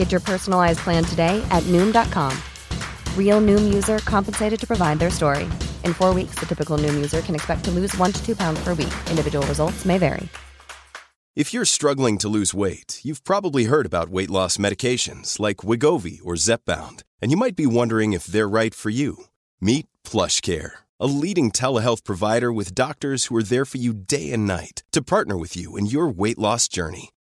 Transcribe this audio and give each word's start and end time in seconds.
Get 0.00 0.10
your 0.10 0.22
personalized 0.22 0.78
plan 0.78 1.04
today 1.04 1.44
at 1.50 1.62
Noom.com. 1.64 2.32
Real 3.18 3.38
Noom 3.42 3.74
user 3.74 3.98
compensated 3.98 4.58
to 4.60 4.66
provide 4.66 4.98
their 4.98 5.10
story. 5.10 5.44
In 5.84 5.92
four 5.92 6.14
weeks, 6.14 6.36
the 6.40 6.46
typical 6.46 6.78
Noom 6.78 6.94
user 6.94 7.20
can 7.20 7.34
expect 7.34 7.64
to 7.66 7.70
lose 7.70 7.94
one 7.98 8.10
to 8.10 8.24
two 8.24 8.34
pounds 8.34 8.64
per 8.64 8.72
week. 8.72 8.94
Individual 9.10 9.46
results 9.46 9.84
may 9.84 9.98
vary. 9.98 10.26
If 11.36 11.52
you're 11.52 11.66
struggling 11.66 12.16
to 12.16 12.30
lose 12.30 12.54
weight, 12.54 13.00
you've 13.02 13.24
probably 13.24 13.64
heard 13.64 13.84
about 13.84 14.08
weight 14.08 14.30
loss 14.30 14.56
medications 14.56 15.38
like 15.38 15.58
Wegovy 15.68 16.18
or 16.24 16.34
Zepbound, 16.34 17.02
and 17.20 17.30
you 17.30 17.36
might 17.36 17.54
be 17.54 17.66
wondering 17.66 18.14
if 18.14 18.24
they're 18.24 18.48
right 18.48 18.74
for 18.74 18.88
you. 18.88 19.24
Meet 19.60 19.86
PlushCare, 20.04 20.70
a 20.98 21.06
leading 21.06 21.50
telehealth 21.50 22.04
provider 22.04 22.50
with 22.50 22.74
doctors 22.74 23.26
who 23.26 23.36
are 23.36 23.48
there 23.52 23.66
for 23.66 23.76
you 23.76 23.92
day 23.92 24.32
and 24.32 24.46
night 24.46 24.82
to 24.92 25.02
partner 25.02 25.36
with 25.36 25.58
you 25.58 25.76
in 25.76 25.84
your 25.84 26.08
weight 26.08 26.38
loss 26.38 26.68
journey. 26.68 27.10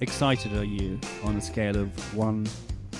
excited 0.00 0.52
are 0.56 0.64
you 0.64 0.98
on 1.24 1.36
a 1.36 1.40
scale 1.40 1.76
of 1.76 2.16
one 2.16 2.46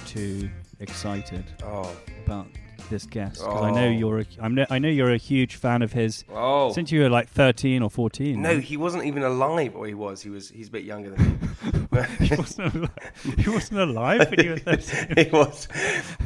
to 0.08 0.48
excited 0.80 1.44
Oh, 1.64 1.90
about 2.24 2.46
this 2.88 3.06
guest? 3.06 3.40
Because 3.40 3.62
I 3.62 3.70
know 3.70 3.86
Oh. 3.86 3.90
you're 3.90 4.18
a, 4.20 4.26
I'm 4.40 4.54
no, 4.54 4.66
I 4.70 4.78
know 4.78 4.88
you're 4.88 5.12
a 5.12 5.16
huge 5.16 5.56
fan 5.56 5.82
of 5.82 5.92
his 5.92 6.24
oh. 6.32 6.72
since 6.72 6.90
you 6.92 7.00
were 7.02 7.08
like 7.10 7.28
13 7.28 7.82
or 7.82 7.90
14. 7.90 8.40
no, 8.40 8.54
right? 8.54 8.62
he 8.62 8.76
wasn't 8.76 9.04
even 9.04 9.22
alive, 9.22 9.74
or 9.76 9.86
he 9.86 9.94
was. 9.94 10.22
He 10.22 10.30
was. 10.30 10.48
He's 10.50 10.68
a 10.68 10.70
bit 10.72 10.84
younger 10.84 11.10
than 11.10 11.38
me. 11.92 12.02
he 12.26 12.34
wasn't 12.34 12.74
alive, 12.74 12.90
he 13.38 13.50
wasn't 13.50 13.80
alive 13.80 14.30
when 14.30 14.44
you 14.44 14.50
were 14.50 14.58
13. 14.76 15.24
he 15.26 15.30
was. 15.30 15.68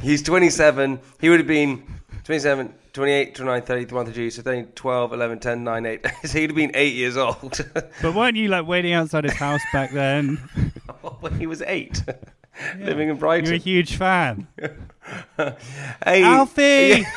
He's 0.02 0.22
27. 0.22 1.00
He 1.20 1.28
would 1.28 1.40
have 1.40 1.46
been 1.48 1.82
27, 2.24 2.74
28, 2.94 3.34
29, 3.34 3.62
30, 3.62 3.82
31, 3.84 4.06
32, 4.06 4.30
so 4.30 4.42
30, 4.42 4.68
12, 4.74 5.12
11, 5.12 5.38
10, 5.40 5.64
9, 5.64 5.86
8. 5.86 6.06
so 6.24 6.28
he'd 6.38 6.50
have 6.50 6.56
been 6.56 6.70
eight 6.74 6.94
years 6.94 7.16
old 7.18 7.60
But 8.02 8.14
weren't 8.14 8.36
you 8.36 8.48
like 8.48 8.66
waiting 8.66 8.94
outside 8.94 9.24
his 9.24 9.34
house 9.34 9.60
back 9.72 9.92
then? 9.92 10.40
Oh, 11.06 11.18
when 11.20 11.38
he 11.38 11.46
was 11.46 11.60
eight, 11.66 12.02
living 12.78 13.10
in 13.10 13.16
Brighton. 13.18 13.44
You're 13.44 13.56
a 13.56 13.58
huge 13.58 13.96
fan. 13.96 14.46
Hey, 15.36 16.22
Alfie, 16.22 16.62
Yeah. 17.02 17.12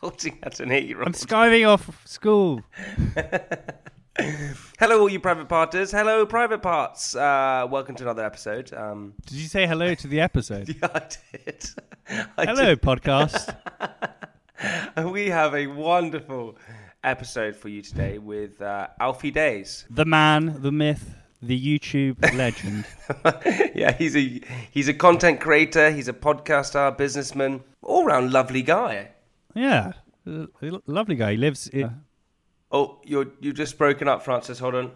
Shouting 0.00 0.38
at 0.44 0.60
an 0.60 0.70
eight-year-old. 0.70 1.08
I'm 1.08 1.12
skiving 1.12 1.66
off 1.68 1.90
school. 2.06 2.62
Hello, 4.18 5.00
all 5.00 5.08
you 5.10 5.20
private 5.20 5.46
parters. 5.48 5.90
Hello, 5.90 6.24
private 6.24 6.62
parts. 6.62 7.14
Uh, 7.14 7.66
welcome 7.70 7.94
to 7.96 8.04
another 8.04 8.24
episode. 8.24 8.72
Um, 8.72 9.12
Did 9.26 9.36
you 9.36 9.46
say 9.46 9.66
hello 9.66 9.94
to 9.94 10.06
the 10.06 10.20
episode? 10.20 10.68
yeah, 10.82 10.88
I 10.94 11.02
did. 11.32 11.70
I 12.38 12.46
Hello, 12.46 12.76
podcast. 12.76 13.54
We 15.12 15.28
have 15.28 15.54
a 15.54 15.66
wonderful 15.66 16.56
episode 17.04 17.56
for 17.56 17.68
you 17.68 17.82
today 17.82 18.16
with 18.16 18.62
uh, 18.62 18.86
Alfie 19.00 19.32
Deyes. 19.32 19.84
The 19.90 20.06
man, 20.06 20.62
the 20.62 20.72
myth, 20.72 21.14
the 21.42 21.78
YouTube 21.78 22.22
legend. 22.34 22.86
yeah, 23.74 23.92
he's 23.92 24.16
a 24.16 24.40
he's 24.70 24.88
a 24.88 24.94
content 24.94 25.40
creator. 25.40 25.90
He's 25.90 26.08
a 26.08 26.14
podcaster, 26.14 26.96
businessman, 26.96 27.62
all 27.82 28.06
round 28.06 28.32
lovely 28.32 28.62
guy. 28.62 29.10
Yeah, 29.54 29.92
a 30.26 30.46
lovely 30.86 31.16
guy. 31.16 31.32
He 31.32 31.36
lives. 31.36 31.68
In, 31.68 32.00
Oh, 32.72 33.00
you're 33.04 33.26
you've 33.40 33.54
just 33.54 33.78
broken 33.78 34.08
up, 34.08 34.24
Francis. 34.24 34.58
Hold 34.58 34.74
on. 34.74 34.90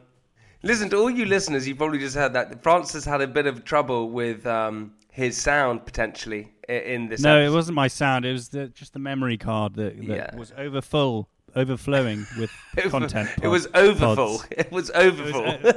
Listen 0.63 0.91
to 0.91 0.97
all 0.99 1.09
you 1.11 1.25
listeners. 1.25 1.67
You've 1.67 1.79
probably 1.79 1.99
just 1.99 2.15
heard 2.17 2.33
that 2.35 2.63
Francis 2.63 3.05
had 3.05 3.21
a 3.23 3.27
bit 3.27 3.47
of 3.47 3.65
trouble 3.65 4.11
with 4.11 4.47
um, 4.47 4.93
his 5.11 5.37
sound 5.37 5.87
potentially 5.87 6.53
in 6.69 7.09
this. 7.09 7.21
no, 7.23 7.41
it 7.41 7.49
wasn't 7.51 7.77
my 7.77 7.89
sound. 7.89 8.27
It 8.27 8.33
was 8.33 8.49
the, 8.51 8.69
just 8.69 8.93
the 8.93 8.99
memory 8.99 9.39
card 9.39 9.75
that, 9.77 9.97
that 9.97 10.05
Yeah. 10.05 10.37
was 10.37 10.53
overfull, 10.59 11.29
overflowing 11.57 12.27
with 12.39 12.51
Over- 12.79 12.91
content. 12.91 13.31
It 13.43 13.49
was 13.49 13.69
pod- 13.69 13.77
overfull. 13.85 14.43
It 14.51 14.71
was 14.71 14.91
It 14.91 14.97
was, 14.97 15.21
overfull. 15.21 15.47
o- 15.47 15.69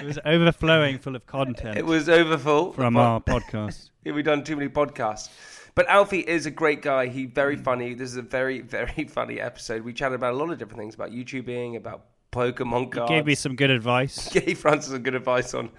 it 0.00 0.04
was 0.04 0.18
overflowing 0.26 0.98
full 0.98 1.16
of 1.16 1.24
content 1.26 1.78
It 1.78 1.86
was 1.86 2.08
overfull. 2.08 2.72
from 2.72 2.96
our 2.98 3.20
podcast. 3.20 3.90
We've 4.04 4.22
done 4.24 4.44
too 4.44 4.56
many 4.56 4.68
podcasts. 4.68 5.30
But 5.76 5.88
Alfie 5.88 6.20
is 6.20 6.46
a 6.46 6.50
great 6.50 6.80
guy. 6.80 7.06
He's 7.06 7.28
very 7.30 7.56
mm. 7.56 7.62
funny. 7.62 7.94
This 7.94 8.10
is 8.10 8.16
a 8.16 8.22
very, 8.22 8.60
very 8.78 9.04
funny 9.04 9.40
episode. 9.40 9.82
We 9.82 9.92
chatted 9.92 10.16
about 10.16 10.32
a 10.32 10.36
lot 10.36 10.50
of 10.50 10.58
different 10.58 10.80
things 10.80 10.94
about 10.96 11.12
YouTubing, 11.12 11.76
about 11.76 12.06
Pokemon 12.32 12.90
cards. 12.90 13.10
Gave 13.10 13.26
me 13.26 13.34
some 13.34 13.54
good 13.54 13.70
advice, 13.70 14.32
He 14.32 14.40
gave 14.40 14.58
Francis 14.58 14.92
some 14.92 15.02
good 15.02 15.14
advice 15.14 15.54
on 15.54 15.70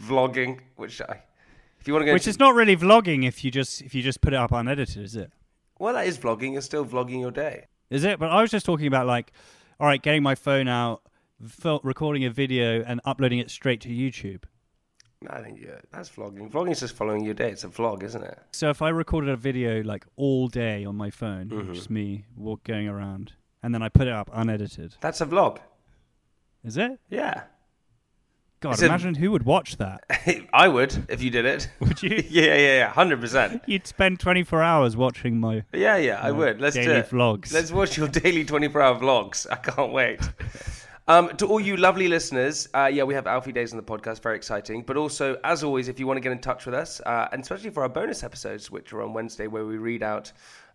vlogging, 0.00 0.60
which 0.76 1.00
I, 1.00 1.22
if 1.80 1.88
you 1.88 1.94
want 1.94 2.02
to 2.02 2.06
go, 2.06 2.12
which 2.12 2.22
into- 2.22 2.30
is 2.30 2.38
not 2.38 2.54
really 2.54 2.76
vlogging 2.76 3.26
if 3.26 3.44
you 3.44 3.50
just 3.50 3.82
if 3.82 3.94
you 3.94 4.02
just 4.02 4.20
put 4.20 4.32
it 4.32 4.36
up 4.36 4.52
unedited, 4.52 5.02
is 5.02 5.16
it? 5.16 5.32
well, 5.78 5.94
that 5.94 6.06
is 6.06 6.18
vlogging. 6.18 6.52
You're 6.52 6.62
still 6.62 6.84
vlogging 6.84 7.20
your 7.20 7.30
day. 7.30 7.66
Is 7.90 8.04
it? 8.04 8.18
But 8.18 8.30
I 8.30 8.40
was 8.42 8.50
just 8.50 8.66
talking 8.66 8.86
about 8.86 9.06
like, 9.06 9.32
all 9.80 9.86
right, 9.86 10.00
getting 10.00 10.22
my 10.22 10.34
phone 10.34 10.68
out, 10.68 11.02
recording 11.82 12.24
a 12.24 12.30
video, 12.30 12.82
and 12.82 13.00
uploading 13.04 13.38
it 13.38 13.50
straight 13.50 13.80
to 13.82 13.88
YouTube. 13.88 14.44
I 15.30 15.40
think 15.42 15.60
yeah, 15.60 15.80
that's 15.92 16.08
vlogging. 16.10 16.50
Vlogging 16.50 16.72
is 16.72 16.80
just 16.80 16.94
following 16.96 17.24
your 17.24 17.34
day. 17.34 17.50
It's 17.50 17.64
a 17.64 17.68
vlog, 17.68 18.02
isn't 18.02 18.22
it? 18.22 18.38
So 18.52 18.70
if 18.70 18.82
I 18.82 18.88
recorded 18.90 19.30
a 19.30 19.36
video 19.36 19.82
like 19.82 20.04
all 20.16 20.48
day 20.48 20.84
on 20.84 20.96
my 20.96 21.10
phone, 21.10 21.48
Mm-hmm. 21.48 21.72
just 21.72 21.90
me 21.90 22.24
walk 22.36 22.64
going 22.64 22.88
around, 22.88 23.32
and 23.62 23.74
then 23.74 23.82
I 23.82 23.88
put 23.88 24.06
it 24.06 24.12
up 24.12 24.30
unedited, 24.32 24.96
That's 25.00 25.20
a 25.20 25.26
vlog. 25.26 25.58
is 26.64 26.76
it? 26.76 26.98
Yeah, 27.10 27.42
God, 28.60 28.72
It's 28.72 28.82
a- 28.82 28.86
imagine 28.86 29.14
who 29.16 29.30
would 29.32 29.44
watch 29.44 29.76
that. 29.76 30.04
I 30.52 30.66
would 30.68 31.06
if 31.10 31.22
you 31.22 31.30
did 31.30 31.44
it. 31.44 31.68
Would 31.80 32.02
you? 32.02 32.22
yeah, 32.30 32.44
yeah, 32.54 32.56
yeah, 32.56 32.88
hundred 32.88 33.20
percent. 33.20 33.62
You'd 33.66 33.86
spend 33.86 34.18
24 34.18 34.62
hours 34.62 34.96
watching 34.96 35.38
my. 35.38 35.62
Yeah, 35.72 35.96
yeah, 35.98 36.20
I 36.22 36.32
would. 36.32 36.60
Let's 36.60 36.74
do 36.74 36.90
it. 36.90 37.10
vlogs. 37.10 37.52
Let's 37.52 37.70
watch 37.70 37.96
your 37.98 38.08
daily 38.08 38.44
24 38.44 38.80
hour 38.82 38.98
vlogs. 38.98 39.46
I 39.50 39.56
can't 39.56 39.92
wait. 39.92 40.20
Um, 41.08 41.36
to 41.36 41.46
all 41.46 41.60
you 41.60 41.76
lovely 41.76 42.08
listeners, 42.08 42.68
uh, 42.74 42.90
yeah, 42.92 43.04
we 43.04 43.14
have 43.14 43.28
Alfie 43.28 43.52
Deyes 43.52 43.72
on 43.72 43.76
the 43.76 43.82
podcast, 43.82 44.22
very 44.22 44.34
exciting. 44.36 44.82
But 44.82 44.96
also, 44.96 45.38
as 45.44 45.62
always, 45.62 45.86
if 45.88 46.00
you 46.00 46.06
want 46.06 46.16
to 46.16 46.20
get 46.20 46.32
in 46.32 46.40
touch 46.40 46.66
with 46.66 46.74
us, 46.74 47.00
uh, 47.06 47.28
and 47.30 47.42
especially 47.42 47.70
for 47.70 47.84
our 47.84 47.88
bonus 47.88 48.24
episodes, 48.24 48.70
which 48.72 48.92
are 48.92 49.02
on 49.02 49.12
Wednesday, 49.12 49.46
where 49.46 49.64
we 49.64 49.78
read 49.78 50.02
out 50.02 50.32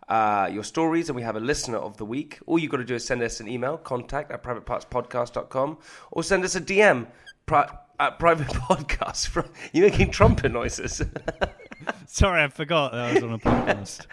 uh, 0.08 0.48
your 0.50 0.64
stories, 0.64 1.10
and 1.10 1.16
we 1.16 1.22
have 1.22 1.36
a 1.36 1.40
listener 1.40 1.76
of 1.76 1.98
the 1.98 2.06
week. 2.06 2.38
All 2.46 2.58
you've 2.58 2.70
got 2.70 2.78
to 2.78 2.84
do 2.84 2.94
is 2.94 3.04
send 3.04 3.22
us 3.22 3.40
an 3.40 3.48
email, 3.48 3.76
contact 3.76 4.30
at 4.32 4.42
privatepartspodcast.com, 4.42 5.78
or 6.12 6.22
send 6.22 6.44
us 6.44 6.54
a 6.56 6.60
DM 6.62 7.06
pri- 7.44 7.70
at 8.00 8.18
private 8.18 8.46
podcast. 8.48 9.26
From, 9.28 9.44
you're 9.74 9.90
making 9.90 10.12
trumpet 10.12 10.50
noises. 10.50 11.02
Sorry, 12.06 12.42
I 12.42 12.48
forgot 12.48 12.92
that 12.92 13.00
I 13.00 13.12
was 13.14 13.22
on 13.22 13.32
a 13.32 13.38
podcast. 13.38 14.06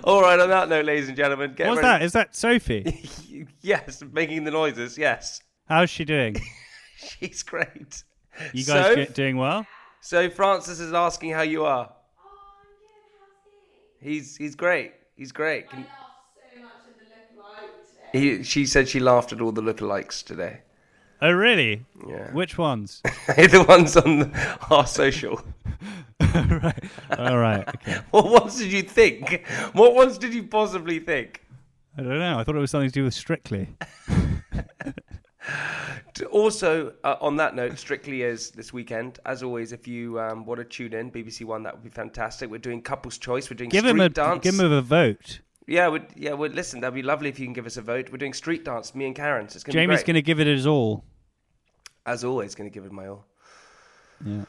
All 0.04 0.22
right, 0.22 0.38
on 0.38 0.48
that 0.48 0.68
note, 0.68 0.84
ladies 0.84 1.08
and 1.08 1.16
gentlemen, 1.16 1.52
get 1.54 1.68
What's 1.68 1.82
ready. 1.82 1.98
that? 1.98 2.02
Is 2.02 2.12
that 2.12 2.36
Sophie? 2.36 3.08
Yes, 3.64 4.02
making 4.12 4.44
the 4.44 4.50
noises. 4.50 4.96
Yes, 4.96 5.40
How's 5.68 5.90
she 5.90 6.04
doing? 6.04 6.36
she's 6.96 7.42
great. 7.42 8.04
You 8.52 8.64
guys 8.64 8.86
So- 8.86 8.94
get, 8.96 9.14
doing 9.14 9.36
well? 9.36 9.66
So 10.00 10.28
Francis 10.28 10.80
is 10.80 10.92
asking 10.92 11.30
how 11.30 11.42
you 11.42 11.64
are. 11.64 11.90
He's 14.00 14.36
he's 14.36 14.54
great. 14.54 14.92
He's 15.16 15.32
great. 15.32 15.68
Can- 15.70 15.86
He, 18.12 18.44
she 18.44 18.64
said 18.64 18.88
she 18.88 19.00
laughed 19.00 19.32
at 19.32 19.40
all 19.40 19.50
the 19.50 19.60
lookalikes 19.62 20.22
today. 20.24 20.60
Oh, 21.20 21.32
really? 21.32 21.84
Yeah. 22.06 22.30
Which 22.32 22.56
ones? 22.58 23.02
the 23.26 23.64
ones 23.68 23.96
on 23.96 24.18
the, 24.20 24.58
our 24.70 24.86
social. 24.86 25.42
right. 26.20 26.84
All 27.18 27.38
right. 27.38 27.66
Okay. 27.68 27.98
What 28.12 28.30
ones 28.30 28.58
did 28.58 28.70
you 28.72 28.82
think? 28.82 29.44
What 29.72 29.94
ones 29.96 30.16
did 30.18 30.32
you 30.32 30.44
possibly 30.44 31.00
think? 31.00 31.40
I 31.96 32.02
don't 32.02 32.18
know. 32.18 32.38
I 32.38 32.44
thought 32.44 32.56
it 32.56 32.60
was 32.60 32.70
something 32.70 32.88
to 32.90 32.92
do 32.92 33.04
with 33.04 33.14
Strictly. 33.14 33.68
Also, 36.30 36.92
uh, 37.02 37.16
on 37.20 37.36
that 37.36 37.56
note, 37.56 37.76
Strictly 37.76 38.22
is 38.22 38.50
this 38.52 38.72
weekend. 38.72 39.18
As 39.26 39.42
always, 39.42 39.72
if 39.72 39.88
you 39.88 40.20
um, 40.20 40.46
want 40.46 40.58
to 40.58 40.64
tune 40.64 40.94
in, 40.94 41.10
BBC 41.10 41.44
One, 41.44 41.64
that 41.64 41.74
would 41.74 41.82
be 41.82 41.90
fantastic. 41.90 42.48
We're 42.48 42.58
doing 42.58 42.82
Couples 42.82 43.18
Choice. 43.18 43.50
We're 43.50 43.56
doing 43.56 43.68
Give 43.68 43.80
Street 43.80 43.90
him 43.90 44.00
a 44.00 44.08
Dance. 44.08 44.42
give 44.42 44.58
him 44.58 44.72
a 44.72 44.80
vote. 44.80 45.40
Yeah, 45.66 45.88
we'd, 45.88 46.06
yeah. 46.14 46.34
Well, 46.34 46.50
listen, 46.50 46.80
that'd 46.80 46.94
be 46.94 47.02
lovely 47.02 47.28
if 47.30 47.38
you 47.40 47.46
can 47.46 47.52
give 47.52 47.66
us 47.66 47.76
a 47.76 47.82
vote. 47.82 48.10
We're 48.12 48.18
doing 48.18 48.32
Street 48.32 48.64
Dance. 48.64 48.94
Me 48.94 49.06
and 49.06 49.16
Karen. 49.16 49.48
So 49.48 49.56
it's 49.56 49.64
gonna 49.64 49.74
Jamie's 49.74 50.04
going 50.04 50.14
to 50.14 50.22
give 50.22 50.38
it 50.38 50.46
his 50.46 50.66
all. 50.68 51.04
as 52.06 52.22
always, 52.24 52.54
going 52.54 52.70
to 52.70 52.74
give 52.74 52.84
it 52.84 52.92
my 52.92 53.08
all. 53.08 53.26
Yeah. 54.24 54.44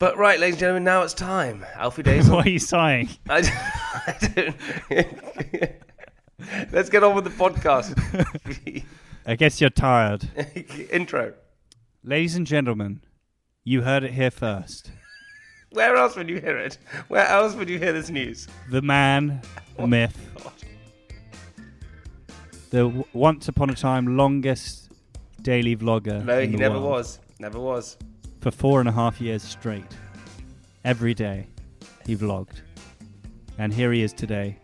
But 0.00 0.18
right, 0.18 0.40
ladies 0.40 0.54
and 0.54 0.60
gentlemen, 0.60 0.84
now 0.84 1.02
it's 1.02 1.14
time. 1.14 1.64
Alfie 1.76 2.02
Deyes. 2.02 2.28
Why 2.30 2.40
are 2.40 2.48
you 2.48 2.58
sighing? 2.58 3.08
I, 3.28 3.38
I 4.06 4.16
don't. 4.34 5.74
Let's 6.72 6.90
get 6.90 7.02
on 7.02 7.14
with 7.14 7.24
the 7.24 7.30
podcast. 7.30 7.94
I 9.26 9.36
guess 9.36 9.60
you're 9.60 9.70
tired. 9.70 10.28
Intro. 10.90 11.32
Ladies 12.02 12.36
and 12.36 12.46
gentlemen, 12.46 13.00
you 13.64 13.82
heard 13.82 14.04
it 14.04 14.12
here 14.12 14.30
first. 14.30 14.90
Where 15.70 15.96
else 15.96 16.14
would 16.16 16.28
you 16.28 16.40
hear 16.40 16.58
it? 16.58 16.78
Where 17.08 17.26
else 17.26 17.54
would 17.54 17.68
you 17.68 17.78
hear 17.78 17.92
this 17.92 18.10
news? 18.10 18.46
The 18.70 18.82
man, 18.82 19.40
the 19.76 19.86
myth, 19.86 20.16
the 22.70 22.84
w- 22.84 23.04
once 23.12 23.48
upon 23.48 23.70
a 23.70 23.74
time 23.74 24.16
longest 24.16 24.92
daily 25.42 25.76
vlogger. 25.76 26.24
No, 26.24 26.40
he 26.40 26.46
never 26.48 26.78
world. 26.78 26.90
was. 26.90 27.20
Never 27.38 27.58
was. 27.58 27.96
For 28.40 28.50
four 28.50 28.80
and 28.80 28.88
a 28.88 28.92
half 28.92 29.20
years 29.20 29.42
straight. 29.42 29.96
Every 30.84 31.14
day, 31.14 31.46
he 32.06 32.14
vlogged. 32.14 32.60
And 33.58 33.72
here 33.72 33.92
he 33.92 34.02
is 34.02 34.12
today, 34.12 34.58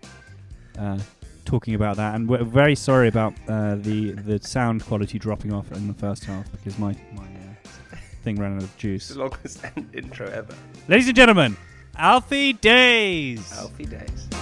uh, 0.79 0.99
talking 1.45 1.75
about 1.75 1.97
that. 1.97 2.15
And 2.15 2.29
we're 2.29 2.45
very 2.45 2.75
sorry 2.75 3.09
about 3.09 3.35
uh, 3.49 3.77
the 3.77 4.13
the 4.13 4.39
sound 4.41 4.85
quality 4.85 5.19
dropping 5.19 5.53
off 5.53 5.71
in 5.73 5.89
the 5.89 5.95
first 5.95 6.25
half 6.25 6.51
because 6.53 6.79
my 6.79 6.95
my 7.13 7.25
uh, 7.25 7.97
thing 8.23 8.37
ran 8.37 8.57
out 8.57 8.63
of 8.63 8.77
juice. 8.77 9.09
the 9.09 9.19
longest 9.19 9.65
intro 9.93 10.29
ever. 10.29 10.55
Ladies 10.89 11.09
and 11.09 11.17
gentlemen, 11.17 11.57
Alfie 11.97 12.55
Deyes. 12.55 13.53
Alfie 13.57 13.87
Deyes. 13.87 14.40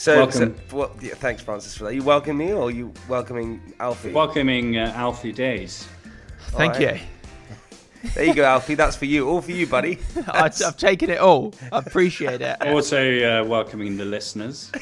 So, 0.00 0.30
so 0.30 0.46
what, 0.70 0.92
yeah, 1.02 1.12
thanks, 1.12 1.42
Francis, 1.42 1.76
for 1.76 1.84
that. 1.84 1.94
You 1.94 2.02
welcome 2.02 2.38
me, 2.38 2.54
or 2.54 2.70
you 2.70 2.90
welcoming 3.06 3.60
Alfie? 3.80 4.12
Welcoming 4.12 4.78
uh, 4.78 4.94
Alfie 4.96 5.30
Deyes. 5.30 5.84
Thank 6.52 6.76
All 6.76 6.86
right. 6.86 7.02
you. 8.02 8.08
There 8.14 8.24
you 8.24 8.32
go, 8.32 8.44
Alfie. 8.44 8.76
That's 8.76 8.96
for 8.96 9.04
you. 9.04 9.28
All 9.28 9.42
for 9.42 9.50
you, 9.50 9.66
buddy. 9.66 9.98
I, 10.26 10.44
I've 10.44 10.78
taken 10.78 11.10
it 11.10 11.18
all. 11.18 11.52
I 11.70 11.80
appreciate 11.80 12.40
it. 12.40 12.56
Also 12.66 13.42
uh, 13.42 13.44
welcoming 13.44 13.98
the 13.98 14.06
listeners. 14.06 14.72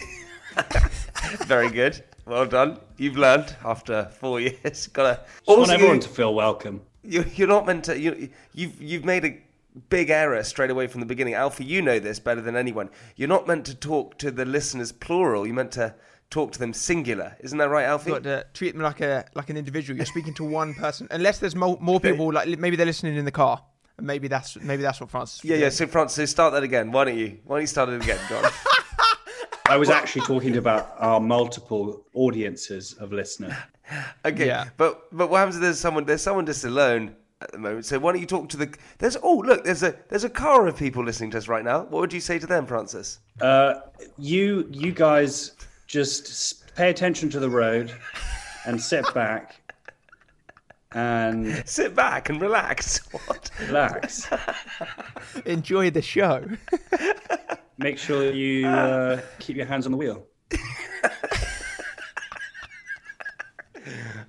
Very 1.46 1.70
good. 1.70 2.00
Well 2.24 2.46
done. 2.46 2.78
You've 2.96 3.16
learned 3.16 3.56
after 3.64 4.04
four 4.20 4.38
years. 4.38 4.86
Gotta. 4.86 5.24
I 5.48 5.52
want 5.52 5.72
everyone 5.72 5.96
you, 5.96 6.02
to 6.02 6.08
feel 6.08 6.32
welcome. 6.32 6.80
you, 7.02 7.24
you're 7.34 7.48
not 7.48 7.66
meant 7.66 7.86
to. 7.86 7.98
You, 7.98 8.28
you've 8.54 8.80
you've 8.80 9.04
made 9.04 9.24
a 9.24 9.36
big 9.88 10.10
error 10.10 10.42
straight 10.42 10.70
away 10.70 10.86
from 10.86 11.00
the 11.00 11.06
beginning. 11.06 11.34
Alfie, 11.34 11.64
you 11.64 11.82
know 11.82 11.98
this 11.98 12.18
better 12.18 12.40
than 12.40 12.56
anyone. 12.56 12.90
You're 13.16 13.28
not 13.28 13.46
meant 13.46 13.64
to 13.66 13.74
talk 13.74 14.18
to 14.18 14.30
the 14.30 14.44
listeners 14.44 14.92
plural. 14.92 15.46
You're 15.46 15.54
meant 15.54 15.72
to 15.72 15.94
talk 16.30 16.52
to 16.52 16.58
them 16.58 16.72
singular. 16.72 17.36
Isn't 17.40 17.58
that 17.58 17.68
right, 17.70 17.84
Alfie? 17.84 18.10
You've 18.10 18.22
got 18.22 18.28
to 18.30 18.46
treat 18.54 18.72
them 18.72 18.82
like 18.82 19.00
a 19.00 19.24
like 19.34 19.50
an 19.50 19.56
individual. 19.56 19.96
You're 19.96 20.06
speaking 20.06 20.34
to 20.34 20.44
one 20.44 20.74
person, 20.74 21.08
unless 21.10 21.38
there's 21.38 21.56
more, 21.56 21.78
more 21.80 22.00
people. 22.00 22.32
Like 22.32 22.58
maybe 22.58 22.76
they're 22.76 22.86
listening 22.86 23.16
in 23.16 23.24
the 23.24 23.30
car, 23.32 23.62
and 23.96 24.06
maybe 24.06 24.28
that's 24.28 24.56
maybe 24.56 24.82
that's 24.82 25.00
what 25.00 25.10
Francis. 25.10 25.44
Yeah, 25.44 25.56
yeah. 25.56 25.68
So, 25.70 25.86
Francis, 25.86 26.30
start 26.30 26.52
that 26.52 26.62
again. 26.62 26.92
Why 26.92 27.04
don't 27.04 27.16
you? 27.16 27.38
Why 27.44 27.56
don't 27.56 27.62
you 27.62 27.66
start 27.66 27.88
it 27.88 28.02
again, 28.02 28.18
John? 28.28 28.44
I 29.70 29.76
was 29.76 29.90
actually 29.90 30.22
talking 30.22 30.56
about 30.56 30.94
our 30.98 31.20
multiple 31.20 32.06
audiences 32.14 32.94
of 32.94 33.12
listeners. 33.12 33.52
Okay, 34.22 34.46
Yeah. 34.48 34.66
but 34.76 35.04
but 35.16 35.30
what 35.30 35.38
happens 35.38 35.56
if 35.56 35.62
there's 35.62 35.80
someone 35.80 36.04
there's 36.04 36.20
someone 36.20 36.44
just 36.44 36.62
alone 36.62 37.16
at 37.40 37.52
the 37.52 37.58
moment? 37.58 37.86
So 37.86 37.98
why 37.98 38.12
don't 38.12 38.20
you 38.20 38.26
talk 38.26 38.48
to 38.50 38.56
the 38.56 38.74
there's 38.98 39.16
oh 39.22 39.36
look 39.38 39.64
there's 39.64 39.82
a 39.82 39.94
there's 40.08 40.24
a 40.24 40.30
car 40.30 40.66
of 40.66 40.76
people 40.76 41.04
listening 41.04 41.30
to 41.32 41.38
us 41.38 41.48
right 41.48 41.64
now. 41.64 41.82
What 41.82 42.00
would 42.00 42.12
you 42.12 42.20
say 42.20 42.38
to 42.38 42.46
them, 42.46 42.66
Francis? 42.66 43.18
Uh, 43.40 43.74
you, 44.18 44.68
you 44.70 44.92
guys, 44.92 45.52
just 45.86 46.74
pay 46.74 46.90
attention 46.90 47.30
to 47.30 47.40
the 47.40 47.48
road 47.50 47.92
and 48.66 48.80
sit 48.80 49.04
back 49.14 49.60
and 50.92 51.62
Sit 51.66 51.94
back 51.94 52.30
and 52.30 52.40
relax. 52.40 53.00
What? 53.26 53.50
relax. 53.60 54.28
Enjoy 55.44 55.90
the 55.90 56.02
show. 56.02 56.44
Make 57.76 57.98
sure 57.98 58.32
you 58.32 58.66
uh, 58.66 59.20
keep 59.38 59.56
your 59.56 59.66
hands 59.66 59.86
on 59.86 59.92
the 59.92 59.98
wheel. 59.98 60.26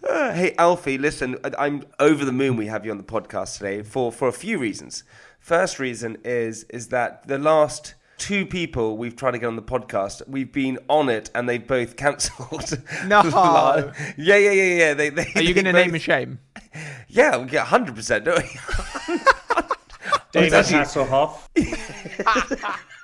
Uh, 0.10 0.34
hey 0.34 0.56
Alfie, 0.58 0.98
listen, 0.98 1.38
I- 1.44 1.66
I'm 1.68 1.84
over 2.00 2.26
the 2.26 2.32
moon. 2.32 2.56
We 2.58 2.66
have 2.66 2.84
you 2.84 2.90
on 2.92 2.98
the 2.98 3.04
podcast 3.04 3.58
today 3.58 3.84
for 3.84 4.12
for 4.12 4.28
a 4.28 4.32
few 4.34 4.58
reasons. 4.58 5.04
First 5.40 5.78
reason 5.78 6.18
is 6.26 6.64
is 6.66 6.88
that 6.88 7.28
the 7.28 7.38
last 7.38 7.94
two 8.18 8.46
people 8.46 8.98
we've 8.98 9.16
tried 9.16 9.32
to 9.32 9.38
get 9.40 9.46
on 9.46 9.56
the 9.56 9.62
podcast, 9.62 10.28
we've 10.28 10.52
been 10.52 10.80
on 10.90 11.10
it 11.10 11.30
and 11.36 11.48
they've 11.48 11.66
both 11.68 11.96
cancelled. 11.96 12.82
No. 13.06 13.22
yeah, 14.18 14.36
yeah, 14.36 14.52
yeah, 14.52 14.74
yeah. 14.78 14.94
They, 14.96 15.10
they, 15.10 15.28
Are 15.36 15.42
you 15.44 15.54
going 15.54 15.66
to 15.66 15.72
both- 15.74 15.86
name 15.86 15.94
and 15.94 16.02
shame? 16.02 16.40
Yeah, 17.08 17.38
we 17.38 17.46
get 17.48 17.68
hundred 17.68 17.96
percent, 17.96 18.26
don't 18.26 18.42
we? 18.44 18.60
David 20.32 20.54
actually- 20.54 20.80
Hasselhoff. 20.80 21.40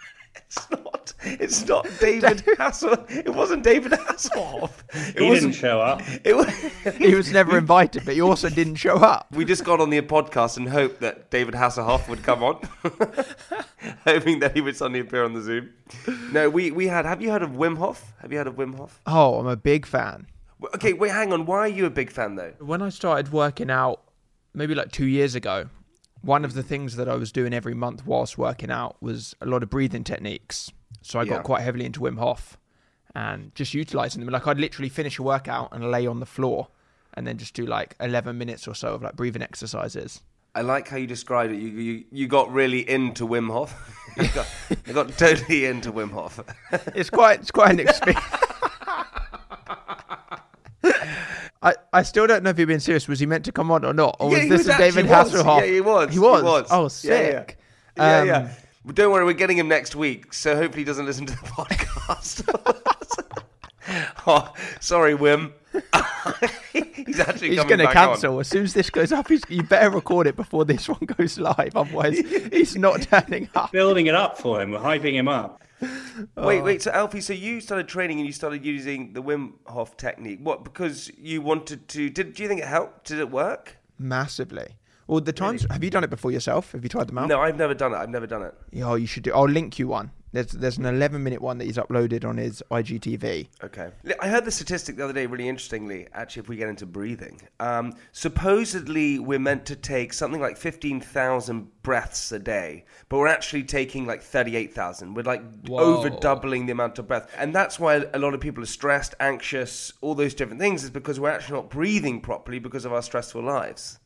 It's 0.58 0.70
not. 0.72 1.14
It's 1.24 1.68
not 1.68 1.88
David 2.00 2.44
Hassel. 2.58 3.06
It 3.10 3.34
wasn't 3.34 3.64
David 3.64 3.92
Hasselhoff. 3.94 4.72
It 5.16 5.20
He 5.20 5.28
wasn't. 5.30 5.52
didn't 5.54 5.56
show 5.56 5.82
up. 5.82 6.02
It 6.24 6.36
was. 6.36 6.48
He 6.98 7.14
was 7.16 7.32
never 7.32 7.58
invited, 7.58 8.06
but 8.06 8.14
he 8.14 8.22
also 8.22 8.50
didn't 8.50 8.76
show 8.76 8.96
up. 8.98 9.28
We 9.32 9.44
just 9.44 9.64
got 9.64 9.82
on 9.82 9.90
the 9.90 10.02
podcast 10.02 10.58
and 10.58 10.70
hoped 10.70 11.02
that 11.02 11.32
David 11.32 11.56
Hasselhoff 11.56 12.08
would 12.08 12.22
come 12.24 12.44
on, 12.44 12.62
hoping 14.06 14.40
that 14.40 14.54
he 14.54 14.62
would 14.62 14.76
suddenly 14.76 15.00
appear 15.00 15.24
on 15.26 15.34
the 15.34 15.42
Zoom. 15.42 15.72
No, 16.32 16.50
we, 16.50 16.72
we 16.72 16.88
had. 16.88 17.06
Have 17.06 17.22
you 17.22 17.32
heard 17.32 17.42
of 17.44 17.52
Wim 17.52 17.78
Hof? 17.78 18.14
Have 18.22 18.32
you 18.32 18.38
heard 18.38 18.48
of 18.48 18.56
Wim 18.56 18.76
Hof? 18.78 19.02
Oh, 19.06 19.40
I'm 19.40 19.48
a 19.48 19.56
big 19.58 19.86
fan. 19.86 20.28
Okay, 20.76 20.94
wait, 20.94 21.12
hang 21.12 21.34
on. 21.34 21.46
Why 21.46 21.60
are 21.60 21.68
you 21.68 21.86
a 21.86 21.90
big 21.90 22.12
fan 22.12 22.36
though? 22.36 22.54
When 22.60 22.82
I 22.82 22.90
started 22.90 23.32
working 23.32 23.70
out, 23.70 24.02
maybe 24.54 24.74
like 24.76 24.92
two 24.92 25.06
years 25.08 25.36
ago, 25.36 25.70
one 26.26 26.44
of 26.44 26.54
the 26.54 26.64
things 26.64 26.96
that 26.96 27.08
I 27.08 27.16
was 27.16 27.32
doing 27.32 27.54
every 27.54 27.74
month 27.76 28.06
whilst 28.06 28.38
working 28.38 28.72
out 28.72 28.96
was 29.02 29.36
a 29.42 29.46
lot 29.46 29.62
of 29.64 29.70
breathing 29.70 30.04
techniques. 30.04 30.72
So 31.02 31.20
I 31.20 31.24
Yeah. 31.24 31.30
got 31.36 31.44
quite 31.44 31.62
heavily 31.62 31.86
into 31.86 32.00
Wim 32.00 32.18
Hof 32.18 32.58
and 33.14 33.54
just 33.56 33.74
utilizing 33.74 34.22
them. 34.24 34.32
Like 34.34 34.48
I'd 34.48 34.60
literally 34.60 34.90
finish 34.90 35.20
a 35.20 35.24
workout 35.24 35.70
and 35.72 35.92
lay 35.92 36.08
on 36.08 36.20
the 36.20 36.26
floor 36.26 36.70
and 37.14 37.26
then 37.28 37.38
just 37.38 37.54
do 37.54 37.66
like 37.66 37.96
11 38.00 38.38
minutes 38.38 38.68
or 38.68 38.74
so 38.74 38.94
of 38.96 39.02
like 39.04 39.16
breathing 39.16 39.42
exercises. 39.44 40.22
I 40.56 40.62
like 40.62 40.88
how 40.88 40.98
you 40.98 41.06
described 41.08 41.54
it. 41.54 41.58
You 41.58 41.70
you, 41.70 42.06
you 42.12 42.28
got 42.28 42.52
really 42.52 42.90
into 42.90 43.28
Wim 43.28 43.52
Hof. 43.52 43.74
you, 44.18 44.28
got, 44.30 44.48
you 44.88 44.94
got 44.94 45.18
totally 45.18 45.66
into 45.66 45.92
Wim 45.92 46.12
Hof. 46.12 46.40
It's 46.96 47.10
quite 47.10 47.42
it's 47.42 47.52
quite 47.52 47.72
an 47.72 47.82
experience. 47.82 48.24
I, 51.66 51.74
I 51.92 52.04
still 52.04 52.28
don't 52.28 52.44
know 52.44 52.52
if 52.52 52.58
you're 52.60 52.68
being 52.68 52.80
serious. 52.80 53.08
Was 53.08 53.20
he 53.20 53.26
meant 53.26 53.44
to 53.46 53.52
come 53.52 53.72
on 53.72 53.84
or 53.84 53.92
not? 53.94 54.18
Or 54.20 54.32
Yeah, 54.32 54.42
was 54.42 54.50
this 54.50 54.68
was 54.68 54.76
a 54.76 54.78
David 54.78 55.06
Hasselhoff? 55.08 55.62
Yeah, 55.62 55.66
he 55.66 55.82
was. 55.82 56.14
He 56.14 56.20
was. 56.20 56.42
He 56.42 56.46
was. 56.46 56.68
Oh, 56.70 56.82
Yeah, 57.08 57.20
yeah. 57.22 57.30
sick. 57.40 57.58
Yeah, 57.98 58.20
Um, 58.20 58.28
yeah. 58.28 58.50
But 58.86 58.96
don't 58.96 59.12
worry, 59.12 59.26
we're 59.26 59.34
getting 59.34 59.58
him 59.58 59.68
next 59.68 59.96
week, 59.96 60.32
so 60.32 60.56
hopefully 60.56 60.82
he 60.82 60.86
doesn't 60.86 61.08
listen 61.08 61.26
to 61.26 61.34
the 61.34 61.40
podcast. 61.48 62.44
oh, 64.28 64.54
sorry, 64.80 65.16
Wim. 65.16 65.54
he's 66.72 67.20
actually 67.20 67.50
He's 67.50 67.64
going 67.64 67.80
to 67.80 67.86
back 67.86 67.94
cancel 67.94 68.40
as 68.40 68.48
soon 68.48 68.64
as 68.64 68.74
this 68.74 68.92
goes 68.92 69.12
up. 69.12 69.28
He's, 69.28 69.42
you 69.50 69.64
better 69.64 69.90
record 69.90 70.28
it 70.28 70.36
before 70.36 70.66
this 70.66 70.88
one 70.88 71.00
goes 71.18 71.40
live, 71.40 71.76
otherwise 71.76 72.20
he's 72.52 72.76
not 72.76 73.02
turning 73.02 73.50
up. 73.56 73.72
Building 73.72 74.06
it 74.06 74.14
up 74.16 74.38
for 74.38 74.62
him. 74.62 74.72
We're 74.72 74.80
hyping 74.80 75.14
him 75.14 75.28
up. 75.28 75.64
Wait, 76.38 76.62
wait. 76.62 76.76
Oh. 76.78 76.84
So 76.84 76.92
Alfie, 76.92 77.22
so 77.22 77.34
you 77.34 77.60
started 77.60 77.88
training 77.88 78.20
and 78.20 78.26
you 78.26 78.32
started 78.32 78.66
using 78.66 79.14
the 79.14 79.22
Wim 79.22 79.54
Hof 79.66 79.98
technique. 79.98 80.40
What? 80.42 80.64
Because 80.64 81.12
you 81.18 81.42
wanted 81.42 81.88
to? 81.90 82.10
Did 82.10 82.34
do 82.34 82.44
you 82.44 82.50
think 82.50 82.62
it 82.62 82.68
helped? 82.68 83.08
Did 83.08 83.20
it 83.20 83.30
work? 83.30 83.78
Massively. 84.00 84.78
Well, 85.08 85.22
the 85.22 85.34
times. 85.34 85.68
Have 85.70 85.84
you 85.84 85.90
done 85.90 86.04
it 86.04 86.10
before 86.10 86.32
yourself? 86.32 86.72
Have 86.72 86.84
you 86.84 86.90
tried 86.90 87.08
them 87.08 87.18
out? 87.18 87.28
No, 87.28 87.40
I've 87.42 87.58
never 87.58 87.74
done 87.74 87.94
it. 87.94 87.98
I've 87.98 88.10
never 88.10 88.26
done 88.26 88.42
it. 88.44 88.54
Yeah, 88.72 88.90
Oh, 88.92 88.96
you 88.96 89.06
should 89.06 89.24
do. 89.24 89.34
I'll 89.34 89.50
link 89.50 89.78
you 89.78 89.88
one. 89.88 90.12
There's 90.36 90.52
there's 90.52 90.78
an 90.78 90.86
11 90.86 91.24
minute 91.24 91.42
one 91.42 91.60
that 91.60 91.66
he's 91.66 91.78
uploaded 91.78 92.26
on 92.26 92.36
his 92.36 92.62
IGTV. 92.70 93.48
Okay. 93.64 93.90
I 94.20 94.28
heard 94.28 94.44
the 94.44 94.52
statistic 94.52 94.98
the 94.98 95.06
other 95.06 95.14
day, 95.14 95.28
really 95.28 95.48
interestingly, 95.48 96.08
actually, 96.12 96.42
if 96.42 96.50
we 96.50 96.58
get 96.58 96.68
into 96.68 96.86
breathing. 96.86 97.40
Um, 97.62 97.94
supposedly, 98.12 99.18
we're 99.18 99.40
meant 99.40 99.66
to 99.68 99.78
take 99.78 100.12
something 100.12 100.42
like 100.42 100.58
15,000 100.58 101.82
breaths 101.84 102.34
a 102.34 102.40
day, 102.40 102.84
but 103.08 103.18
we're 103.20 103.28
actually 103.28 103.64
taking 103.64 104.06
like 104.06 104.22
38,000. 104.22 105.14
We're 105.14 105.22
like 105.22 105.42
over 105.70 106.10
doubling 106.10 106.66
the 106.66 106.74
amount 106.74 107.00
of 107.00 107.08
breath. 107.08 107.34
And 107.38 107.56
that's 107.56 107.80
why 107.80 108.04
a 108.14 108.20
lot 108.20 108.34
of 108.34 108.42
people 108.42 108.62
are 108.62 108.68
stressed, 108.68 109.16
anxious, 109.22 109.94
all 110.02 110.16
those 110.16 110.34
different 110.34 110.60
things, 110.60 110.84
is 110.84 110.90
because 110.90 111.18
we're 111.18 111.30
actually 111.30 111.56
not 111.56 111.70
breathing 111.70 112.20
properly 112.20 112.60
because 112.60 112.84
of 112.84 112.92
our 112.92 113.02
stressful 113.02 113.42
lives. 113.42 114.00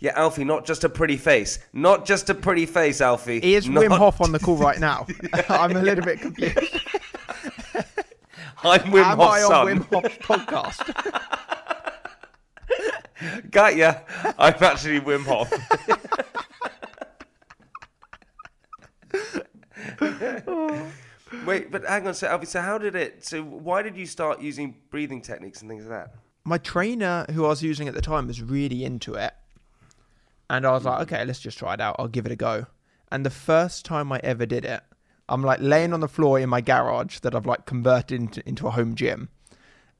Yeah, 0.00 0.12
Alfie, 0.14 0.44
not 0.44 0.64
just 0.64 0.84
a 0.84 0.88
pretty 0.88 1.16
face. 1.16 1.58
Not 1.72 2.06
just 2.06 2.30
a 2.30 2.34
pretty 2.34 2.66
face, 2.66 3.00
Alfie. 3.00 3.40
He 3.40 3.54
Is 3.54 3.68
Not- 3.68 3.82
Wim 3.84 3.96
Hof 3.98 4.20
on 4.20 4.30
the 4.32 4.38
call 4.44 4.56
right 4.56 4.78
now? 4.78 5.06
I'm 5.48 5.76
a 5.76 5.82
little 5.82 6.04
bit 6.04 6.20
confused. 6.20 6.56
I'm 8.62 8.80
Wim 8.92 9.02
Am 9.04 9.18
Hof's 9.18 9.38
I 9.38 9.42
on 9.42 9.50
son. 9.50 9.66
Wim 9.66 9.82
Hof's 9.92 10.16
podcast? 10.18 10.84
Got 13.50 13.74
ya. 13.76 13.94
I'm 14.38 14.54
actually 14.62 15.00
Wim 15.00 15.24
Hof. 15.24 15.52
Wait, 21.46 21.70
but 21.70 21.84
hang 21.84 22.06
on. 22.06 22.14
So, 22.14 22.26
Alfie, 22.26 22.46
so 22.46 22.60
how 22.60 22.78
did 22.78 22.94
it? 22.94 23.24
So, 23.24 23.42
why 23.42 23.82
did 23.82 23.96
you 23.96 24.06
start 24.06 24.40
using 24.40 24.76
breathing 24.90 25.20
techniques 25.20 25.60
and 25.60 25.70
things 25.70 25.84
like 25.84 25.90
that? 26.06 26.14
My 26.44 26.58
trainer, 26.58 27.26
who 27.32 27.44
I 27.44 27.48
was 27.48 27.62
using 27.62 27.88
at 27.88 27.94
the 27.94 28.00
time, 28.00 28.26
was 28.26 28.40
really 28.40 28.84
into 28.84 29.14
it. 29.14 29.32
And 30.50 30.66
I 30.66 30.72
was 30.72 30.84
like, 30.84 30.98
mm. 30.98 31.02
okay, 31.02 31.24
let's 31.24 31.40
just 31.40 31.58
try 31.58 31.74
it 31.74 31.80
out. 31.80 31.96
I'll 31.98 32.08
give 32.08 32.26
it 32.26 32.32
a 32.32 32.36
go. 32.36 32.66
And 33.10 33.24
the 33.24 33.30
first 33.30 33.84
time 33.84 34.12
I 34.12 34.20
ever 34.22 34.46
did 34.46 34.64
it, 34.64 34.82
I'm 35.28 35.42
like 35.42 35.60
laying 35.60 35.92
on 35.92 36.00
the 36.00 36.08
floor 36.08 36.38
in 36.38 36.48
my 36.48 36.60
garage 36.60 37.18
that 37.20 37.34
I've 37.34 37.46
like 37.46 37.66
converted 37.66 38.20
into, 38.20 38.48
into 38.48 38.66
a 38.66 38.70
home 38.70 38.94
gym. 38.94 39.28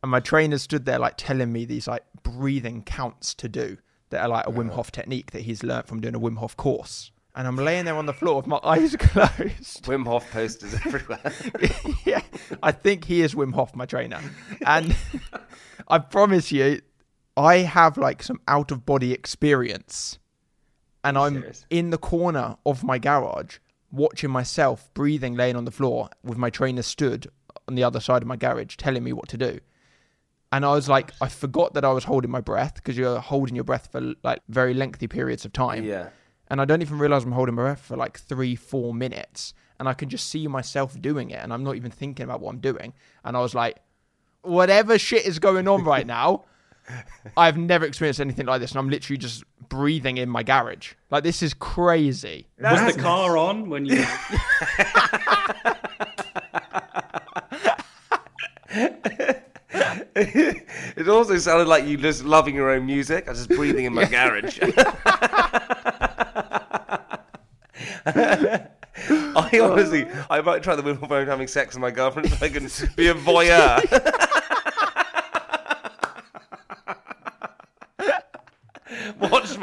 And 0.02 0.10
my 0.10 0.20
trainer 0.20 0.58
stood 0.58 0.84
there 0.84 0.98
like 0.98 1.14
telling 1.16 1.52
me 1.52 1.64
these 1.64 1.88
like 1.88 2.04
breathing 2.22 2.82
counts 2.82 3.34
to 3.34 3.48
do 3.48 3.78
that 4.10 4.22
are 4.22 4.28
like 4.28 4.46
a 4.46 4.50
Wim 4.50 4.70
Hof 4.70 4.90
technique 4.90 5.32
that 5.32 5.42
he's 5.42 5.62
learnt 5.62 5.86
from 5.86 6.00
doing 6.00 6.14
a 6.14 6.20
Wim 6.20 6.38
Hof 6.38 6.56
course. 6.56 7.10
And 7.34 7.46
I'm 7.46 7.56
laying 7.56 7.84
there 7.84 7.96
on 7.96 8.06
the 8.06 8.12
floor 8.14 8.36
with 8.36 8.46
my 8.46 8.60
eyes 8.62 8.96
closed. 8.96 9.84
Wim 9.84 10.06
Hof 10.06 10.30
posters 10.30 10.74
everywhere. 10.86 11.32
yeah, 12.04 12.22
I 12.62 12.72
think 12.72 13.04
he 13.04 13.22
is 13.22 13.34
Wim 13.34 13.54
Hof, 13.54 13.76
my 13.76 13.86
trainer. 13.86 14.20
And 14.66 14.96
I 15.88 15.98
promise 15.98 16.50
you, 16.52 16.80
I 17.36 17.58
have 17.58 17.98
like 17.98 18.22
some 18.22 18.40
out 18.48 18.70
of 18.70 18.86
body 18.86 19.12
experience. 19.12 20.18
And 21.04 21.16
I'm 21.16 21.34
serious? 21.34 21.66
in 21.70 21.90
the 21.90 21.98
corner 21.98 22.56
of 22.66 22.82
my 22.84 22.98
garage 22.98 23.58
watching 23.90 24.30
myself 24.30 24.92
breathing, 24.94 25.34
laying 25.34 25.56
on 25.56 25.64
the 25.64 25.70
floor 25.70 26.10
with 26.22 26.38
my 26.38 26.50
trainer 26.50 26.82
stood 26.82 27.28
on 27.66 27.74
the 27.74 27.84
other 27.84 28.00
side 28.00 28.22
of 28.22 28.28
my 28.28 28.36
garage 28.36 28.76
telling 28.76 29.04
me 29.04 29.12
what 29.12 29.28
to 29.28 29.36
do. 29.36 29.60
And 30.50 30.64
I 30.64 30.72
was 30.72 30.88
like, 30.88 31.12
I 31.20 31.28
forgot 31.28 31.74
that 31.74 31.84
I 31.84 31.92
was 31.92 32.04
holding 32.04 32.30
my 32.30 32.40
breath 32.40 32.76
because 32.76 32.96
you're 32.96 33.20
holding 33.20 33.54
your 33.54 33.64
breath 33.64 33.90
for 33.92 34.14
like 34.22 34.40
very 34.48 34.72
lengthy 34.72 35.06
periods 35.06 35.44
of 35.44 35.52
time 35.52 35.84
yeah. 35.84 36.08
and 36.48 36.60
I 36.60 36.64
don't 36.64 36.80
even 36.80 36.98
realize 36.98 37.24
I'm 37.24 37.32
holding 37.32 37.54
my 37.54 37.62
breath 37.62 37.80
for 37.80 37.96
like 37.96 38.18
three, 38.18 38.56
four 38.56 38.94
minutes, 38.94 39.52
and 39.78 39.88
I 39.88 39.94
can 39.94 40.08
just 40.08 40.28
see 40.28 40.48
myself 40.48 41.00
doing 41.00 41.30
it, 41.30 41.40
and 41.42 41.52
I'm 41.52 41.62
not 41.62 41.76
even 41.76 41.90
thinking 41.90 42.24
about 42.24 42.40
what 42.40 42.50
I'm 42.50 42.60
doing. 42.60 42.94
And 43.24 43.36
I 43.36 43.40
was 43.40 43.54
like, 43.54 43.76
whatever 44.42 44.98
shit 44.98 45.26
is 45.26 45.38
going 45.38 45.68
on 45.68 45.84
right 45.84 46.06
now, 46.18 46.46
I've 47.36 47.58
never 47.58 47.84
experienced 47.84 48.20
anything 48.20 48.46
like 48.46 48.60
this, 48.62 48.72
and 48.72 48.78
I'm 48.78 48.88
literally 48.88 49.18
just 49.18 49.44
breathing 49.68 50.18
in 50.18 50.28
my 50.28 50.42
garage. 50.42 50.94
Like 51.10 51.22
this 51.22 51.42
is 51.42 51.54
crazy. 51.54 52.48
Was 52.60 52.94
the 52.94 53.00
car 53.00 53.36
on 53.36 53.68
when 53.70 53.86
you? 53.86 54.04
It 60.98 61.08
also 61.08 61.38
sounded 61.38 61.68
like 61.68 61.86
you 61.86 61.96
just 61.96 62.24
loving 62.24 62.56
your 62.56 62.70
own 62.70 62.84
music. 62.84 63.28
I 63.28 63.30
was 63.30 63.46
just 63.46 63.50
breathing 63.50 63.84
in 63.84 63.94
my 63.94 64.04
garage. 64.04 64.58
I 69.10 69.60
honestly, 69.62 70.06
I 70.28 70.40
might 70.40 70.64
try 70.64 70.74
the 70.74 70.82
Wim 70.82 70.98
Hof 70.98 71.10
of 71.10 71.28
having 71.28 71.46
sex 71.46 71.74
with 71.74 71.80
my 71.80 71.92
girlfriend 71.92 72.30
so 72.30 72.44
I 72.44 72.48
can 72.48 72.68
be 72.96 73.06
a 73.08 73.14
voyeur. 73.14 73.80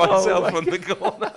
Myself 0.07 0.51
from 0.51 0.65
the 0.65 0.79
corner. 0.79 1.31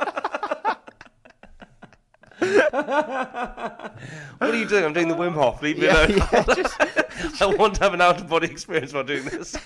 what 4.39 4.51
are 4.51 4.57
you 4.57 4.67
doing? 4.69 4.85
I'm 4.85 4.93
doing 4.93 5.09
the 5.09 5.15
Wim 5.15 5.33
Hof. 5.35 5.61
Leave 5.63 5.79
me 5.79 5.87
Yeah, 5.87 6.07
alone. 6.07 6.19
yeah, 6.33 6.43
just- 6.55 7.43
I 7.43 7.47
want 7.47 7.75
to 7.77 7.81
have 7.83 7.95
an 7.95 8.01
out 8.01 8.21
of 8.21 8.29
body 8.29 8.49
experience 8.51 8.93
while 8.93 9.05
doing 9.05 9.25
this. 9.25 9.57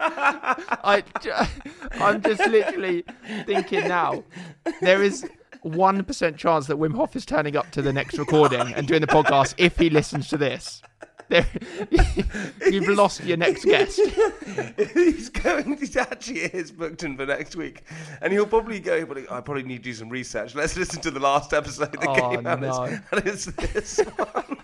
I, 0.00 1.02
I'm 1.92 2.22
just 2.22 2.46
literally 2.46 3.04
thinking 3.46 3.88
now. 3.88 4.24
There 4.80 5.02
is 5.02 5.24
one 5.62 6.02
percent 6.04 6.36
chance 6.36 6.66
that 6.66 6.76
Wim 6.76 6.94
Hof 6.96 7.14
is 7.14 7.24
turning 7.24 7.56
up 7.56 7.70
to 7.72 7.82
the 7.82 7.92
next 7.92 8.18
recording 8.18 8.60
and 8.74 8.86
doing 8.88 9.00
the 9.00 9.06
podcast 9.06 9.54
if 9.58 9.78
he 9.78 9.90
listens 9.90 10.28
to 10.28 10.36
this. 10.36 10.82
There, 11.32 11.46
you've 12.70 12.88
lost 12.88 13.24
your 13.24 13.38
next 13.38 13.64
guest. 13.64 13.98
he's 14.92 15.30
going. 15.30 15.78
He 15.78 15.98
actually 15.98 16.40
is 16.40 16.70
booked 16.70 17.04
in 17.04 17.16
for 17.16 17.24
next 17.24 17.56
week, 17.56 17.84
and 18.20 18.30
he'll 18.34 18.44
probably 18.44 18.80
go. 18.80 19.06
But 19.06 19.30
I 19.32 19.40
probably 19.40 19.62
need 19.62 19.78
to 19.78 19.84
do 19.84 19.94
some 19.94 20.10
research. 20.10 20.54
Let's 20.54 20.76
listen 20.76 21.00
to 21.00 21.10
the 21.10 21.20
last 21.20 21.54
episode 21.54 21.92
that 21.92 22.06
Oh, 22.06 22.14
came 22.36 22.46
out, 22.46 22.60
no. 22.60 22.82
and 23.12 23.26
it's 23.26 23.46
this 23.46 24.00
one. 24.16 24.58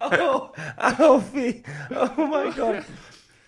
oh, 0.00 0.52
Alfie! 0.78 1.64
Oh 1.90 2.26
my 2.28 2.52
god! 2.56 2.84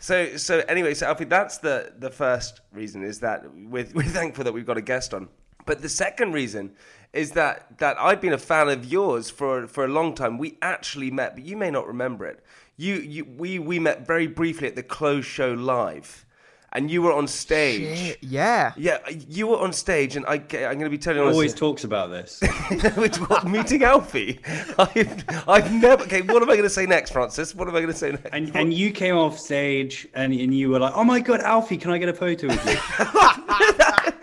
So, 0.00 0.36
so 0.36 0.64
anyway, 0.68 0.94
so 0.94 1.06
Alfie, 1.06 1.24
that's 1.26 1.58
the 1.58 1.92
the 1.98 2.10
first 2.10 2.62
reason 2.72 3.04
is 3.04 3.20
that 3.20 3.44
we're 3.54 3.86
we're 3.94 4.02
thankful 4.02 4.42
that 4.42 4.52
we've 4.52 4.66
got 4.66 4.76
a 4.76 4.82
guest 4.82 5.14
on. 5.14 5.28
But 5.66 5.82
the 5.82 5.88
second 5.88 6.32
reason 6.32 6.72
is 7.12 7.32
that 7.32 7.78
that 7.78 7.98
I've 7.98 8.20
been 8.20 8.32
a 8.32 8.38
fan 8.38 8.68
of 8.68 8.84
yours 8.84 9.30
for 9.30 9.66
for 9.66 9.84
a 9.84 9.88
long 9.88 10.14
time. 10.14 10.38
We 10.38 10.58
actually 10.60 11.10
met, 11.10 11.34
but 11.34 11.44
you 11.44 11.56
may 11.56 11.70
not 11.70 11.86
remember 11.86 12.26
it. 12.26 12.44
You 12.76 12.94
you 12.96 13.24
we 13.24 13.58
we 13.58 13.78
met 13.78 14.06
very 14.06 14.26
briefly 14.26 14.68
at 14.68 14.76
the 14.76 14.82
Clothes 14.82 15.24
Show 15.26 15.52
Live, 15.52 16.26
and 16.72 16.90
you 16.90 17.02
were 17.02 17.12
on 17.12 17.26
stage. 17.26 17.98
Shit, 17.98 18.18
yeah. 18.22 18.72
Yeah, 18.76 18.98
you 19.08 19.46
were 19.46 19.58
on 19.58 19.72
stage, 19.72 20.16
and 20.16 20.26
I, 20.26 20.34
I'm 20.34 20.40
going 20.48 20.80
to 20.80 20.90
be 20.90 20.98
telling 20.98 21.18
you 21.18 21.24
honestly. 21.24 21.36
Always 21.36 21.54
talks 21.54 21.84
about 21.84 22.10
this. 22.10 22.40
Which 22.96 23.16
what, 23.16 23.46
meeting 23.46 23.84
Alfie? 23.84 24.40
I've, 24.78 25.24
I've 25.48 25.72
never. 25.72 26.02
Okay, 26.04 26.22
what 26.22 26.42
am 26.42 26.50
I 26.50 26.54
going 26.54 26.62
to 26.62 26.70
say 26.70 26.86
next, 26.86 27.12
Francis? 27.12 27.54
What 27.54 27.68
am 27.68 27.74
I 27.74 27.80
going 27.80 27.92
to 27.92 27.98
say 27.98 28.10
next? 28.12 28.28
And 28.32 28.54
and 28.54 28.74
you 28.74 28.92
came 28.92 29.16
off 29.16 29.38
stage 29.38 30.06
and, 30.14 30.32
and 30.32 30.54
you 30.54 30.70
were 30.70 30.78
like, 30.78 30.92
"Oh 30.94 31.04
my 31.04 31.20
god, 31.20 31.40
Alfie, 31.40 31.78
can 31.78 31.90
I 31.90 31.98
get 31.98 32.08
a 32.08 32.14
photo 32.14 32.48
with 32.48 32.66
you?" 32.66 32.76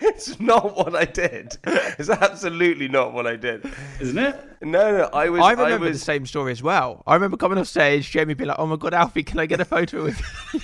it's 0.00 0.38
not 0.38 0.76
what 0.76 0.94
I 0.94 1.04
did. 1.04 1.56
It's 1.64 2.08
absolutely 2.08 2.88
not 2.88 3.12
what 3.12 3.26
I 3.26 3.36
did. 3.36 3.68
Isn't 4.00 4.18
it? 4.18 4.36
No, 4.62 4.96
no, 4.96 5.04
I 5.12 5.28
was. 5.28 5.40
I 5.42 5.52
remember 5.52 5.86
was, 5.86 5.98
the 5.98 6.04
same 6.04 6.26
story 6.26 6.52
as 6.52 6.62
well. 6.62 7.02
I 7.06 7.14
remember 7.14 7.36
coming 7.36 7.58
off 7.58 7.66
stage, 7.66 8.10
Jamie 8.10 8.34
being 8.34 8.48
like, 8.48 8.58
"Oh 8.58 8.66
my 8.66 8.76
god, 8.76 8.94
Alfie, 8.94 9.24
can 9.24 9.40
I 9.40 9.46
get 9.46 9.60
a 9.60 9.64
photo 9.64 10.04
with 10.04 10.20
you?" 10.54 10.60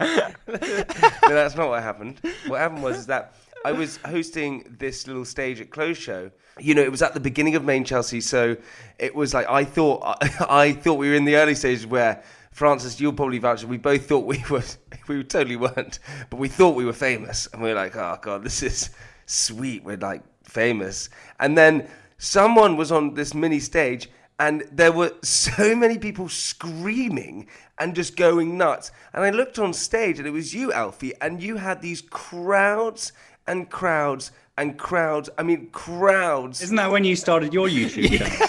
No, 0.00 1.34
that's 1.34 1.56
not 1.56 1.68
what 1.68 1.82
happened. 1.82 2.20
What 2.46 2.60
happened 2.60 2.82
was 2.82 3.06
that 3.06 3.34
I 3.64 3.72
was 3.72 3.98
hosting 3.98 4.76
this 4.78 5.06
little 5.06 5.24
stage 5.24 5.60
at 5.60 5.70
Clothes 5.70 5.98
Show. 5.98 6.30
You 6.58 6.74
know, 6.74 6.82
it 6.82 6.90
was 6.90 7.02
at 7.02 7.14
the 7.14 7.20
beginning 7.20 7.54
of 7.56 7.64
Made 7.64 7.76
in 7.78 7.84
Chelsea, 7.84 8.20
so 8.20 8.56
it 8.98 9.14
was 9.14 9.34
like 9.34 9.48
I 9.48 9.64
thought. 9.64 10.00
I 10.48 10.72
thought 10.82 10.94
we 10.94 11.08
were 11.08 11.14
in 11.14 11.24
the 11.24 11.36
early 11.36 11.54
stages 11.54 11.86
where 11.86 12.22
Francis, 12.52 13.00
you'll 13.00 13.12
probably 13.12 13.38
vouch. 13.38 13.64
We 13.64 13.76
both 13.76 14.08
thought 14.08 14.26
we 14.26 14.42
were. 14.50 14.62
We 15.06 15.24
totally 15.24 15.56
weren't, 15.56 16.00
but 16.28 16.36
we 16.36 16.48
thought 16.48 16.74
we 16.74 16.84
were 16.84 16.92
famous, 16.92 17.48
and 17.54 17.62
we 17.62 17.70
were 17.70 17.74
like, 17.74 17.96
"Oh 17.96 18.18
God, 18.20 18.44
this 18.44 18.62
is 18.62 18.90
sweet. 19.24 19.82
We're 19.82 19.96
like 19.96 20.22
famous." 20.44 21.08
And 21.40 21.56
then 21.56 21.88
someone 22.18 22.76
was 22.76 22.92
on 22.92 23.14
this 23.14 23.32
mini 23.32 23.58
stage 23.58 24.10
and 24.38 24.64
there 24.70 24.92
were 24.92 25.12
so 25.22 25.74
many 25.74 25.98
people 25.98 26.28
screaming 26.28 27.48
and 27.78 27.94
just 27.94 28.16
going 28.16 28.56
nuts. 28.56 28.92
And 29.12 29.24
I 29.24 29.30
looked 29.30 29.58
on 29.58 29.72
stage, 29.72 30.18
and 30.18 30.28
it 30.28 30.30
was 30.30 30.54
you, 30.54 30.72
Alfie, 30.72 31.12
and 31.20 31.42
you 31.42 31.56
had 31.56 31.82
these 31.82 32.00
crowds 32.02 33.12
and 33.46 33.68
crowds 33.68 34.30
and 34.56 34.78
crowds. 34.78 35.28
I 35.38 35.42
mean, 35.42 35.70
crowds. 35.70 36.62
Isn't 36.62 36.76
that 36.76 36.90
when 36.90 37.04
you 37.04 37.16
started 37.16 37.52
your 37.52 37.68
YouTube 37.68 38.16
channel? 38.16 38.48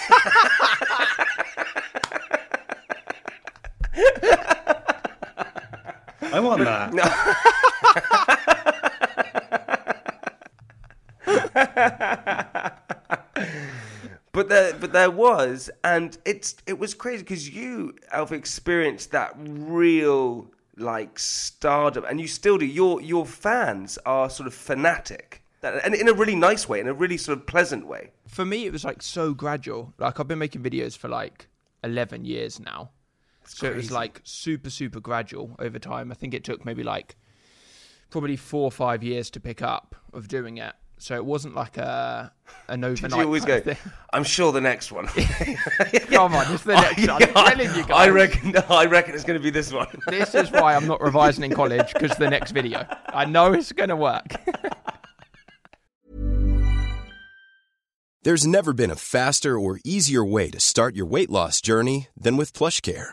I 6.32 6.38
want 6.38 6.62
that. 6.62 6.92
But 14.32 14.48
there, 14.92 15.10
was, 15.10 15.70
and 15.82 16.16
it's 16.24 16.56
it 16.66 16.78
was 16.78 16.94
crazy 16.94 17.22
because 17.22 17.48
you, 17.48 17.94
Alf, 18.12 18.32
experienced 18.32 19.10
that 19.12 19.32
real 19.36 20.50
like 20.76 21.18
stardom, 21.18 22.04
and 22.04 22.20
you 22.20 22.26
still 22.26 22.58
do. 22.58 22.66
Your 22.66 23.00
your 23.00 23.26
fans 23.26 23.98
are 24.06 24.30
sort 24.30 24.46
of 24.46 24.54
fanatic, 24.54 25.42
and 25.62 25.94
in 25.94 26.08
a 26.08 26.12
really 26.12 26.34
nice 26.34 26.68
way, 26.68 26.80
in 26.80 26.88
a 26.88 26.94
really 26.94 27.16
sort 27.16 27.38
of 27.38 27.46
pleasant 27.46 27.86
way. 27.86 28.12
For 28.26 28.44
me, 28.44 28.66
it 28.66 28.72
was 28.72 28.84
like 28.84 29.02
so 29.02 29.34
gradual. 29.34 29.94
Like 29.98 30.20
I've 30.20 30.28
been 30.28 30.38
making 30.38 30.62
videos 30.62 30.96
for 30.96 31.08
like 31.08 31.48
eleven 31.82 32.24
years 32.24 32.60
now, 32.60 32.90
so 33.44 33.66
it 33.66 33.76
was 33.76 33.90
like 33.90 34.20
super 34.24 34.70
super 34.70 35.00
gradual 35.00 35.56
over 35.58 35.78
time. 35.78 36.10
I 36.10 36.14
think 36.14 36.34
it 36.34 36.44
took 36.44 36.64
maybe 36.64 36.82
like 36.82 37.16
probably 38.10 38.36
four 38.36 38.64
or 38.64 38.72
five 38.72 39.02
years 39.02 39.30
to 39.30 39.40
pick 39.40 39.62
up 39.62 39.94
of 40.12 40.28
doing 40.28 40.58
it. 40.58 40.74
So 41.00 41.14
it 41.14 41.24
wasn't 41.24 41.54
like 41.54 41.78
a 41.78 42.30
an 42.68 42.84
overnight. 42.84 43.10
Did 43.10 43.16
you 43.16 43.24
always 43.24 43.44
go? 43.46 43.58
thing. 43.58 43.78
I'm 44.12 44.22
sure 44.22 44.52
the 44.52 44.60
next 44.60 44.92
one. 44.92 45.06
Come 46.10 46.34
on, 46.34 46.52
it's 46.52 46.62
the 46.64 46.74
next 46.74 47.08
one. 47.08 47.22
I'm 47.22 47.56
telling 47.56 47.74
you 47.74 47.84
guys. 47.84 47.90
I 47.90 48.10
reckon. 48.10 48.54
I 48.68 48.84
reckon 48.84 49.14
it's 49.14 49.24
going 49.24 49.38
to 49.38 49.42
be 49.42 49.48
this 49.48 49.72
one. 49.72 49.88
This 50.10 50.34
is 50.34 50.50
why 50.50 50.74
I'm 50.74 50.86
not 50.86 51.00
revising 51.00 51.44
in 51.44 51.52
college 51.52 51.90
because 51.94 52.14
the 52.18 52.28
next 52.28 52.50
video. 52.50 52.86
I 53.08 53.24
know 53.24 53.54
it's 53.54 53.72
going 53.72 53.88
to 53.88 53.96
work. 53.96 54.26
There's 58.22 58.46
never 58.46 58.74
been 58.74 58.90
a 58.90 58.96
faster 58.96 59.58
or 59.58 59.80
easier 59.82 60.22
way 60.22 60.50
to 60.50 60.60
start 60.60 60.94
your 60.94 61.06
weight 61.06 61.30
loss 61.30 61.62
journey 61.62 62.08
than 62.14 62.36
with 62.36 62.52
PlushCare. 62.52 63.12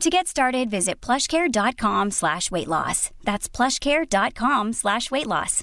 To 0.00 0.08
get 0.08 0.26
started, 0.26 0.70
visit 0.70 1.02
plushcare.com 1.02 2.10
slash 2.10 2.50
weight 2.50 2.68
loss. 2.68 3.10
That's 3.22 3.50
plushcare.com 3.50 4.72
slash 4.72 5.10
weight 5.10 5.26
loss. 5.26 5.62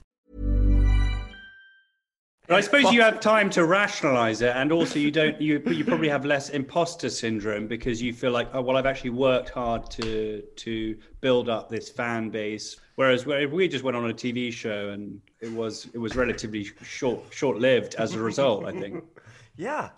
But 2.47 2.57
I 2.57 2.61
suppose 2.61 2.91
you 2.93 3.01
have 3.01 3.19
time 3.19 3.49
to 3.49 3.65
rationalize 3.65 4.43
it, 4.43 4.55
and 4.55 4.71
also 4.71 4.99
you 4.99 5.09
don't. 5.09 5.41
You 5.41 5.61
you 5.65 5.83
probably 5.83 6.07
have 6.07 6.23
less 6.23 6.49
imposter 6.49 7.09
syndrome 7.09 7.67
because 7.67 7.99
you 7.99 8.13
feel 8.13 8.31
like, 8.31 8.47
oh 8.53 8.61
well, 8.61 8.77
I've 8.77 8.85
actually 8.85 9.09
worked 9.09 9.49
hard 9.49 9.89
to 9.91 10.43
to 10.55 10.97
build 11.19 11.49
up 11.49 11.67
this 11.67 11.89
fan 11.89 12.29
base. 12.29 12.77
Whereas 12.95 13.25
if 13.27 13.51
we 13.51 13.67
just 13.67 13.83
went 13.83 13.97
on 13.97 14.07
a 14.09 14.13
TV 14.13 14.53
show 14.53 14.89
and 14.89 15.19
it 15.41 15.51
was 15.51 15.89
it 15.95 15.97
was 15.97 16.15
relatively 16.15 16.63
short 16.83 17.21
short 17.31 17.57
lived 17.57 17.95
as 17.95 18.13
a 18.13 18.19
result. 18.19 18.65
I 18.65 18.71
think. 18.71 19.03
Yeah, 19.59 19.89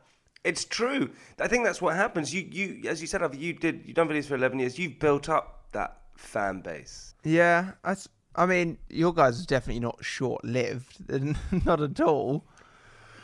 it's 0.44 0.66
true. 0.66 1.12
I 1.40 1.48
think 1.48 1.66
that's 1.66 1.82
what 1.82 1.96
happens. 1.96 2.34
You, 2.34 2.48
you, 2.50 2.90
as 2.90 3.02
you 3.02 3.08
said, 3.08 3.22
you 3.36 3.54
did. 3.54 3.84
You've 3.86 3.96
done 3.96 4.08
videos 4.08 4.26
for 4.26 4.36
eleven 4.36 4.60
years. 4.60 4.80
You've 4.80 5.00
built 5.00 5.30
up 5.30 5.66
that 5.72 5.98
fan 6.16 6.62
base. 6.62 7.14
Yeah, 7.24 7.72
I, 7.84 7.96
I 8.36 8.46
mean, 8.46 8.78
your 8.90 9.14
guys 9.14 9.42
are 9.42 9.46
definitely 9.46 9.82
not 9.82 10.04
short 10.04 10.44
lived, 10.44 10.98
not 11.66 11.82
at 11.82 12.00
all. 12.00 12.46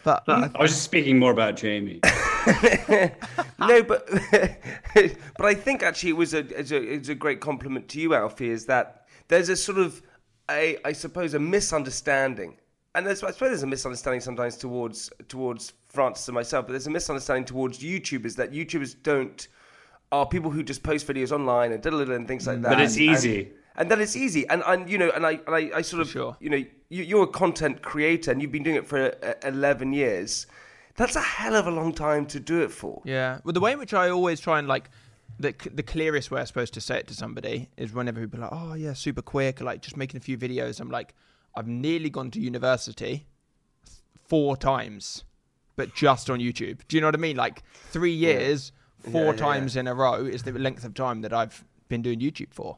But 0.04 0.24
I 0.28 0.52
was 0.60 0.70
just 0.70 0.84
speaking 0.84 1.18
more 1.18 1.32
about 1.32 1.56
Jamie. 1.56 2.00
no, 3.60 3.82
but 3.82 4.08
but 4.94 5.46
I 5.46 5.56
think 5.56 5.82
actually 5.82 6.12
it 6.12 6.18
was 6.18 6.36
a 6.36 6.60
it's 6.60 6.70
a, 6.70 6.78
it's 6.80 7.10
a 7.10 7.16
great 7.16 7.42
compliment 7.42 7.90
to 7.90 8.00
you, 8.00 8.14
Alfie. 8.14 8.52
Is 8.52 8.68
that 8.68 9.08
there's 9.30 9.50
a 9.50 9.56
sort 9.56 9.80
of 9.80 10.04
a 10.50 10.78
I 10.86 10.92
suppose 10.92 11.34
a 11.34 11.40
misunderstanding, 11.40 12.58
and 12.96 13.06
there's, 13.06 13.24
I 13.24 13.32
suppose 13.32 13.50
there's 13.50 13.64
a 13.64 13.68
misunderstanding 13.68 14.22
sometimes 14.22 14.58
towards 14.58 15.12
towards 15.28 15.74
Francis 15.88 16.28
and 16.28 16.36
myself, 16.36 16.66
but 16.66 16.74
there's 16.74 16.88
a 16.88 16.92
misunderstanding 16.92 17.46
towards 17.46 17.80
YouTubers 17.80 18.36
that 18.38 18.52
YouTubers 18.52 18.96
don't 19.04 19.48
are 20.12 20.26
people 20.26 20.50
who 20.52 20.64
just 20.64 20.82
post 20.84 21.06
videos 21.08 21.32
online 21.32 21.72
and 21.72 21.82
da 21.84 21.90
and 21.92 22.28
things 22.28 22.48
like 22.48 22.62
that. 22.62 22.70
But 22.70 22.82
it's 22.82 22.96
And- 22.96 23.04
easy. 23.06 23.52
And 23.78 23.92
that 23.92 24.00
it's 24.00 24.16
easy, 24.16 24.48
and, 24.48 24.64
and 24.66 24.90
you 24.90 24.98
know, 24.98 25.10
and 25.14 25.26
I, 25.26 25.32
and 25.46 25.54
I, 25.54 25.70
I 25.76 25.82
sort 25.82 26.02
of, 26.02 26.10
Sure. 26.10 26.38
you 26.40 26.50
know, 26.50 26.56
you, 26.88 27.04
you're 27.04 27.24
a 27.24 27.28
content 27.28 27.82
creator, 27.82 28.32
and 28.32 28.42
you've 28.42 28.54
been 28.54 28.64
doing 28.64 28.78
it 28.78 28.88
for 28.88 29.14
uh, 29.22 29.34
eleven 29.44 29.92
years. 29.92 30.48
That's 30.96 31.18
a 31.18 31.22
hell 31.22 31.58
of 31.58 31.68
a 31.68 31.72
long 31.72 31.92
time 31.92 32.26
to 32.28 32.40
do 32.40 32.62
it 32.64 32.72
for. 32.72 33.02
Yeah. 33.04 33.40
Well, 33.44 33.52
the 33.52 33.60
way 33.60 33.74
in 33.74 33.80
which 33.80 33.94
I 33.94 34.08
always 34.12 34.40
try 34.40 34.60
and 34.60 34.68
like 34.70 34.90
the 35.40 35.54
the 35.74 35.84
clearest 35.84 36.32
way 36.32 36.40
I'm 36.40 36.46
supposed 36.46 36.74
to 36.76 36.80
say 36.80 37.00
it 37.00 37.08
to 37.08 37.14
somebody 37.14 37.68
is 37.76 37.92
whenever 37.92 38.22
people 38.22 38.40
are 38.40 38.44
like, 38.44 38.54
oh 38.54 38.74
yeah, 38.76 38.94
super 38.94 39.22
quick, 39.22 39.60
like 39.60 39.82
just 39.82 39.98
making 39.98 40.20
a 40.20 40.22
few 40.22 40.38
videos. 40.38 40.80
I'm 40.80 40.90
like, 40.90 41.14
I've 41.56 41.68
nearly 41.68 42.10
gone 42.10 42.32
to 42.32 42.40
university 42.40 43.28
four 44.28 44.58
times, 44.58 45.24
but 45.76 45.94
just 45.96 46.30
on 46.30 46.40
YouTube. 46.40 46.80
Do 46.88 46.98
you 46.98 47.02
know 47.02 47.08
what 47.08 47.16
I 47.16 47.20
mean? 47.20 47.38
Like 47.38 47.64
three 47.90 48.12
years, 48.14 48.72
four 49.12 49.26
Yeah, 49.26 49.32
yeah, 49.32 49.38
times 49.38 49.76
in 49.76 49.88
a 49.88 49.94
row 49.94 50.26
is 50.26 50.44
the 50.44 50.52
length 50.52 50.84
of 50.84 50.94
time 50.94 51.22
that 51.22 51.34
I've 51.34 51.64
been 51.88 52.02
doing 52.02 52.20
YouTube 52.20 52.54
for. 52.54 52.78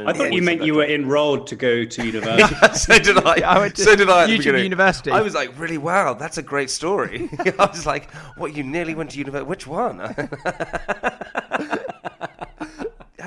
I 0.00 0.12
thought 0.12 0.32
you 0.32 0.42
meant 0.42 0.62
you 0.62 0.74
were 0.76 0.84
enrolled 0.84 1.48
to 1.48 1.56
go 1.56 1.84
to 1.84 2.06
university. 2.12 2.54
so 2.78 2.98
did 3.00 3.18
I. 3.18 3.40
I 3.54 3.58
went 3.58 3.74
to 3.76 3.82
so 3.82 3.96
did 3.96 4.08
I. 4.08 4.24
At 4.24 4.28
YouTube 4.30 4.38
beginning. 4.38 4.62
University. 4.62 5.10
I 5.10 5.20
was 5.22 5.34
like, 5.34 5.58
really? 5.58 5.78
Wow, 5.78 6.14
that's 6.14 6.38
a 6.38 6.42
great 6.42 6.70
story. 6.70 7.28
I 7.58 7.66
was 7.66 7.84
like, 7.84 8.08
what? 8.36 8.54
You 8.54 8.62
nearly 8.62 8.94
went 8.94 9.10
to 9.10 9.18
university? 9.18 9.48
Which 9.48 9.66
one? 9.66 9.98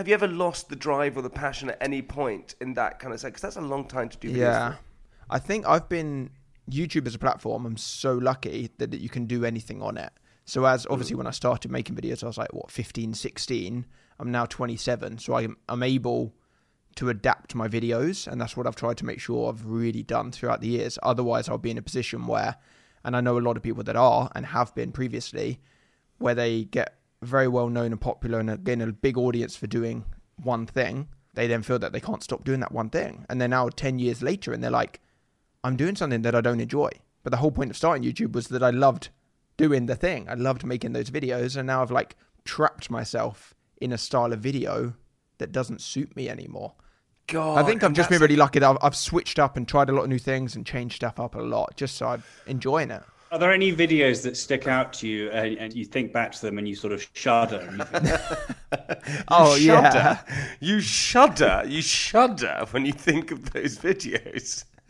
Have 0.02 0.08
you 0.08 0.16
ever 0.16 0.28
lost 0.28 0.70
the 0.70 0.76
drive 0.76 1.16
or 1.16 1.22
the 1.22 1.30
passion 1.30 1.70
at 1.70 1.78
any 1.80 2.02
point 2.02 2.56
in 2.60 2.74
that 2.74 2.98
kind 2.98 3.14
of 3.14 3.20
sense? 3.20 3.34
Because 3.34 3.42
that's 3.44 3.56
a 3.56 3.62
long 3.62 3.88
time 3.88 4.10
to 4.10 4.18
do. 4.18 4.30
Yeah. 4.30 4.78
I 5.30 5.38
think 5.38 5.68
I've 5.68 5.88
been 5.90 6.32
YouTube 6.68 7.06
as 7.06 7.14
a 7.14 7.20
platform. 7.20 7.68
I'm 7.68 7.78
so 7.78 8.16
lucky 8.16 8.72
that, 8.80 8.90
that 8.90 9.00
you 9.00 9.10
can 9.10 9.28
do 9.28 9.46
anything 9.46 9.80
on 9.80 9.98
it. 10.00 10.12
So 10.46 10.66
as 10.66 10.88
obviously 10.90 11.14
mm. 11.14 11.20
when 11.20 11.28
I 11.28 11.30
started 11.30 11.70
making 11.70 11.96
videos, 11.98 12.24
I 12.24 12.26
was 12.26 12.40
like 12.40 12.52
what 12.52 12.72
15, 12.72 13.14
16. 13.14 13.86
I'm 14.18 14.32
now 14.32 14.48
27, 14.48 15.20
so 15.20 15.36
I'm 15.36 15.56
I'm 15.70 15.84
able 15.84 16.34
to 16.96 17.10
adapt 17.10 17.54
my 17.54 17.68
videos, 17.68 18.26
and 18.26 18.42
that's 18.42 18.58
what 18.58 18.66
I've 18.66 18.76
tried 18.76 18.98
to 18.98 19.06
make 19.06 19.20
sure 19.20 19.50
I've 19.50 19.68
really 19.68 20.02
done 20.02 20.32
throughout 20.32 20.62
the 20.62 20.68
years. 20.70 20.98
Otherwise, 21.04 21.48
I'll 21.48 21.60
be 21.60 21.70
in 21.70 21.78
a 21.78 21.84
position 21.84 22.26
where, 22.26 22.56
and 23.04 23.16
I 23.16 23.22
know 23.22 23.38
a 23.38 23.40
lot 23.40 23.56
of 23.56 23.62
people 23.62 23.84
that 23.84 23.96
are 23.96 24.32
and 24.34 24.48
have 24.48 24.74
been 24.74 24.92
previously, 24.92 25.60
where 26.18 26.34
they 26.34 26.64
get 26.64 27.01
very 27.22 27.48
well 27.48 27.70
known 27.70 27.92
and 27.92 28.02
popular 28.02 28.40
and 28.40 28.64
gain 28.64 28.82
a 28.82 28.92
big 28.92 29.18
audience 29.18 29.56
for 29.56 29.68
doing 29.68 30.06
one 30.42 30.66
thing. 30.66 31.08
They 31.34 31.48
then 31.48 31.64
feel 31.64 31.80
that 31.80 31.94
they 31.94 32.00
can't 32.00 32.24
stop 32.24 32.44
doing 32.44 32.60
that 32.60 32.72
one 32.72 32.90
thing, 32.90 33.26
and 33.30 33.40
they're 33.40 33.48
now 33.48 33.70
10 33.70 34.00
years 34.00 34.22
later, 34.22 34.52
and 34.52 34.64
they're 34.64 34.72
like, 34.72 35.00
I'm 35.64 35.78
doing 35.78 35.96
something 35.96 36.24
that 36.24 36.36
I 36.36 36.42
don't 36.42 36.60
enjoy. 36.60 36.90
But 37.24 37.32
the 37.32 37.38
whole 37.38 37.52
point 37.52 37.70
of 37.70 37.78
starting 37.78 38.04
YouTube 38.04 38.34
was 38.34 38.48
that 38.50 38.64
I 38.64 38.72
loved 38.72 39.10
doing 39.56 39.86
the 39.86 39.96
thing. 39.96 40.28
I 40.28 40.34
loved 40.34 40.66
making 40.66 40.94
those 40.94 41.10
videos, 41.10 41.56
and 41.56 41.68
now 41.68 41.82
I've 41.82 41.92
like 41.92 42.16
trapped 42.44 42.90
myself 42.90 43.54
in 43.80 43.94
a 43.94 43.98
style 43.98 44.34
of 44.34 44.40
video 44.40 44.94
that 45.38 45.52
doesn't 45.52 45.82
suit 45.82 46.16
me 46.16 46.30
anymore. 46.30 46.74
God, 47.28 47.60
I 47.60 47.64
think 47.64 47.84
I've 47.84 47.94
just 47.94 48.10
been 48.10 48.22
really 48.22 48.36
lucky 48.36 48.60
that 48.60 48.70
I've, 48.70 48.78
I've 48.82 48.96
switched 48.96 49.40
up 49.40 49.56
and 49.56 49.68
tried 49.68 49.90
a 49.90 49.94
lot 49.94 50.04
of 50.04 50.10
new 50.10 50.20
things 50.20 50.56
and 50.56 50.66
changed 50.66 50.96
stuff 50.98 51.20
up 51.20 51.36
a 51.36 51.42
lot, 51.42 51.78
just 51.78 51.96
so 51.96 52.08
I'm 52.08 52.24
enjoying 52.46 52.92
it. 52.92 53.04
Are 53.32 53.40
there 53.40 53.54
any 53.54 53.74
videos 53.74 54.24
that 54.24 54.36
stick 54.36 54.68
out 54.68 54.92
to 54.94 55.08
you 55.08 55.32
and, 55.32 55.58
and 55.58 55.74
you 55.74 55.86
think 55.86 56.12
back 56.12 56.34
to 56.34 56.42
them 56.42 56.58
and 56.58 56.68
you 56.68 56.76
sort 56.76 56.92
of 56.92 57.08
shudder? 57.14 57.60
And 57.62 57.78
you 57.78 57.86
think, 57.86 58.20
Oh 59.30 59.56
you 59.56 59.68
yeah, 59.68 59.90
shudder. 59.90 60.20
You 60.60 60.82
shudder. 60.82 61.64
You 61.66 61.82
shudder 61.82 62.66
when 62.72 62.86
you 62.86 62.92
think 62.92 63.32
of 63.32 63.54
those 63.54 63.78
videos. 63.78 64.66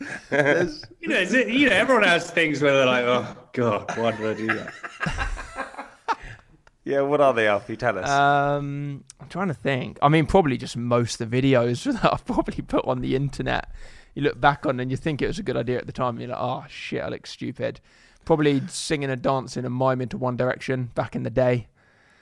you 1.00 1.08
know, 1.08 1.16
is 1.16 1.32
it, 1.32 1.50
you 1.50 1.68
know, 1.68 1.76
everyone 1.76 2.02
has 2.02 2.28
things 2.32 2.60
where 2.60 2.72
they're 2.72 2.86
like, 2.86 3.04
"Oh 3.04 3.36
God, 3.52 3.96
why 3.96 4.10
did 4.10 4.26
I 4.26 4.34
do 4.34 4.46
that?" 4.48 5.88
yeah, 6.84 7.02
what 7.02 7.20
are 7.20 7.32
they, 7.32 7.46
Alfie? 7.46 7.76
Tell 7.76 7.96
us. 7.96 8.10
Um, 8.10 9.04
I'm 9.20 9.28
trying 9.28 9.48
to 9.48 9.54
think. 9.54 10.00
I 10.02 10.08
mean, 10.08 10.26
probably 10.26 10.56
just 10.56 10.76
most 10.76 11.20
of 11.20 11.30
the 11.30 11.42
videos 11.42 11.84
that 11.84 12.12
I've 12.12 12.24
probably 12.26 12.60
put 12.62 12.84
on 12.86 13.02
the 13.02 13.14
internet. 13.14 13.70
You 14.14 14.22
look 14.22 14.40
back 14.40 14.66
on 14.66 14.80
and 14.80 14.90
you 14.90 14.96
think 14.96 15.22
it 15.22 15.28
was 15.28 15.38
a 15.38 15.44
good 15.44 15.56
idea 15.56 15.78
at 15.78 15.86
the 15.86 15.92
time. 15.92 16.16
And 16.16 16.20
you're 16.22 16.30
like, 16.30 16.40
oh 16.40 16.64
shit, 16.68 17.02
I 17.02 17.08
look 17.08 17.24
stupid. 17.28 17.80
Probably 18.24 18.62
singing 18.68 19.10
and 19.10 19.20
dancing 19.20 19.64
and 19.64 19.74
miming 19.74 20.08
to 20.08 20.18
One 20.18 20.36
Direction 20.36 20.90
back 20.94 21.16
in 21.16 21.22
the 21.22 21.30
day. 21.30 21.66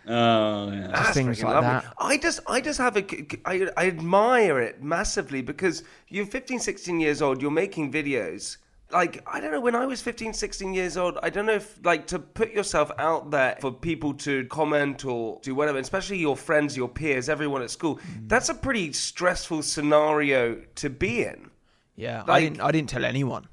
Oh 0.06 0.72
yeah. 0.72 0.88
That's 0.88 1.10
things 1.10 1.42
like 1.42 1.54
lovely. 1.54 1.68
that. 1.68 1.94
I 1.98 2.16
just, 2.16 2.40
I 2.48 2.60
just 2.60 2.78
have 2.78 2.96
a, 2.96 3.04
I, 3.44 3.68
I 3.76 3.86
admire 3.86 4.58
it 4.58 4.82
massively 4.82 5.42
because 5.42 5.84
you're 6.08 6.26
15, 6.26 6.58
16 6.58 7.00
years 7.00 7.22
old. 7.22 7.42
You're 7.42 7.50
making 7.50 7.92
videos. 7.92 8.56
Like 8.92 9.22
I 9.32 9.40
don't 9.40 9.52
know. 9.52 9.60
When 9.60 9.76
I 9.76 9.86
was 9.86 10.00
15, 10.00 10.32
16 10.32 10.74
years 10.74 10.96
old, 10.96 11.18
I 11.22 11.30
don't 11.30 11.46
know 11.46 11.54
if 11.54 11.78
like 11.84 12.08
to 12.08 12.18
put 12.18 12.50
yourself 12.52 12.90
out 12.98 13.30
there 13.30 13.56
for 13.60 13.70
people 13.70 14.14
to 14.14 14.46
comment 14.46 15.04
or 15.04 15.38
do 15.42 15.54
whatever, 15.54 15.78
especially 15.78 16.18
your 16.18 16.36
friends, 16.36 16.76
your 16.76 16.88
peers, 16.88 17.28
everyone 17.28 17.62
at 17.62 17.70
school. 17.70 17.96
Mm. 17.96 18.28
That's 18.28 18.48
a 18.48 18.54
pretty 18.54 18.92
stressful 18.92 19.62
scenario 19.62 20.60
to 20.76 20.90
be 20.90 21.22
in. 21.22 21.50
Yeah, 21.94 22.24
I 22.26 22.40
didn't. 22.40 22.60
I 22.60 22.72
didn't 22.72 22.88
tell 22.88 23.04
anyone. 23.04 23.46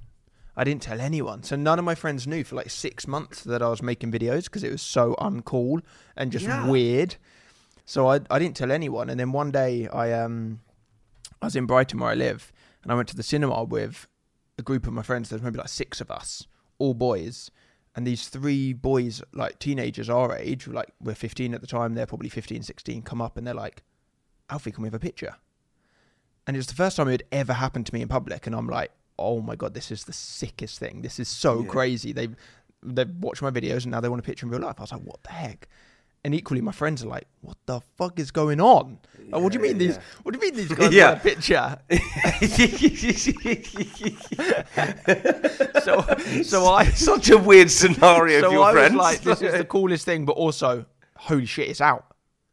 I 0.59 0.63
didn't 0.63 0.81
tell 0.81 0.99
anyone. 0.99 1.43
So 1.43 1.55
none 1.55 1.77
of 1.79 1.85
my 1.85 1.93
friends 1.95 2.25
knew 2.25 2.43
for 2.43 2.55
like 2.55 2.69
six 2.71 3.07
months 3.07 3.43
that 3.43 3.61
I 3.61 3.69
was 3.69 3.81
making 3.83 4.11
videos 4.11 4.45
because 4.45 4.63
it 4.63 4.71
was 4.71 4.81
so 4.81 5.15
uncool 5.19 5.83
and 6.15 6.31
just 6.31 6.45
Yeah. 6.45 6.67
weird. 6.67 7.15
So 7.85 8.07
I 8.07 8.21
I 8.29 8.39
didn't 8.39 8.57
tell 8.57 8.71
anyone. 8.71 9.09
And 9.09 9.19
then 9.19 9.31
one 9.31 9.51
day 9.51 9.87
I 9.87 10.11
um 10.13 10.59
I 11.41 11.45
was 11.45 11.55
in 11.55 11.67
Brighton 11.67 11.99
where 11.99 12.09
I 12.09 12.15
live, 12.15 12.51
and 12.81 12.91
I 12.91 12.95
went 12.95 13.07
to 13.09 13.15
the 13.15 13.21
cinema 13.23 13.63
with 13.63 14.07
a 14.57 14.63
group 14.63 14.87
of 14.87 14.93
my 14.93 15.03
friends. 15.03 15.29
There's 15.29 15.43
maybe 15.43 15.59
like 15.59 15.69
six 15.69 16.01
of 16.01 16.09
us, 16.09 16.47
all 16.79 16.95
boys. 16.95 17.51
And 17.95 18.05
these 18.05 18.27
three 18.27 18.73
boys, 18.73 19.21
like 19.33 19.57
teenagers 19.59 20.09
our 20.09 20.35
age, 20.35 20.67
like 20.67 20.93
we're 21.01 21.15
15 21.15 21.53
at 21.55 21.61
the 21.61 21.67
time, 21.67 21.95
they're 21.95 22.05
probably 22.05 22.29
15, 22.29 22.61
16, 22.61 23.01
come 23.01 23.21
up 23.23 23.37
and 23.37 23.45
they're 23.47 23.55
like, 23.55 23.81
Alfie, 24.51 24.71
can 24.71 24.83
we 24.83 24.87
have 24.87 24.93
a 24.93 24.99
picture? 24.99 25.35
And 26.45 26.55
it 26.55 26.59
was 26.59 26.67
the 26.67 26.75
first 26.75 26.97
time 26.97 27.07
it 27.07 27.11
had 27.11 27.23
ever 27.31 27.53
happened 27.53 27.87
to 27.87 27.93
me 27.95 28.01
in 28.03 28.07
public, 28.07 28.45
and 28.45 28.55
I'm 28.55 28.67
like, 28.67 28.91
oh 29.19 29.41
my 29.41 29.55
god, 29.55 29.73
this 29.73 29.91
is 29.91 30.03
the 30.05 30.13
sickest 30.13 30.79
thing. 30.79 31.01
This 31.01 31.19
is 31.19 31.27
so 31.27 31.61
Yeah. 31.61 31.67
crazy. 31.69 32.13
They 32.13 32.29
they've 32.83 33.09
watched 33.19 33.41
my 33.41 33.49
videos 33.51 33.83
and 33.83 33.91
now 33.91 33.99
they 34.01 34.09
want 34.09 34.19
a 34.19 34.23
picture 34.23 34.45
in 34.45 34.51
real 34.51 34.61
life. 34.61 34.75
I 34.77 34.81
was 34.83 34.91
like, 34.91 35.01
what 35.01 35.23
the 35.23 35.31
heck? 35.31 35.67
And 36.23 36.33
equally, 36.35 36.61
my 36.61 36.71
friends 36.73 37.03
are 37.03 37.07
like, 37.07 37.25
"What 37.41 37.57
the 37.67 37.79
fuck 37.95 38.19
is 38.19 38.31
going 38.31 38.59
on? 38.59 38.99
Like, 39.29 39.41
what 39.41 39.51
do 39.53 39.59
you 39.59 39.63
mean 39.63 39.77
these? 39.77 39.95
yeah. 39.95 40.01
What 40.23 40.33
do 40.33 40.39
you 40.39 40.45
mean 40.51 40.55
these 40.57 40.67
guys 40.75 40.91
Yeah. 40.93 41.09
want 41.09 41.19
a 41.19 41.23
picture?" 41.23 41.77
so, 45.83 46.01
so 46.43 46.65
I 46.67 46.85
Such 46.95 47.29
a 47.29 47.37
weird 47.37 47.71
scenario 47.71 48.41
so 48.41 48.47
for 48.49 48.53
your 48.53 48.63
I 48.63 48.71
friends. 48.73 48.93
was 48.95 49.01
like, 49.01 49.21
"This 49.21 49.41
is 49.41 49.53
the 49.57 49.65
coolest 49.65 50.05
thing," 50.05 50.25
but 50.25 50.33
also, 50.33 50.85
holy 51.17 51.45
shit, 51.45 51.69
it's 51.69 51.81
out. 51.81 52.05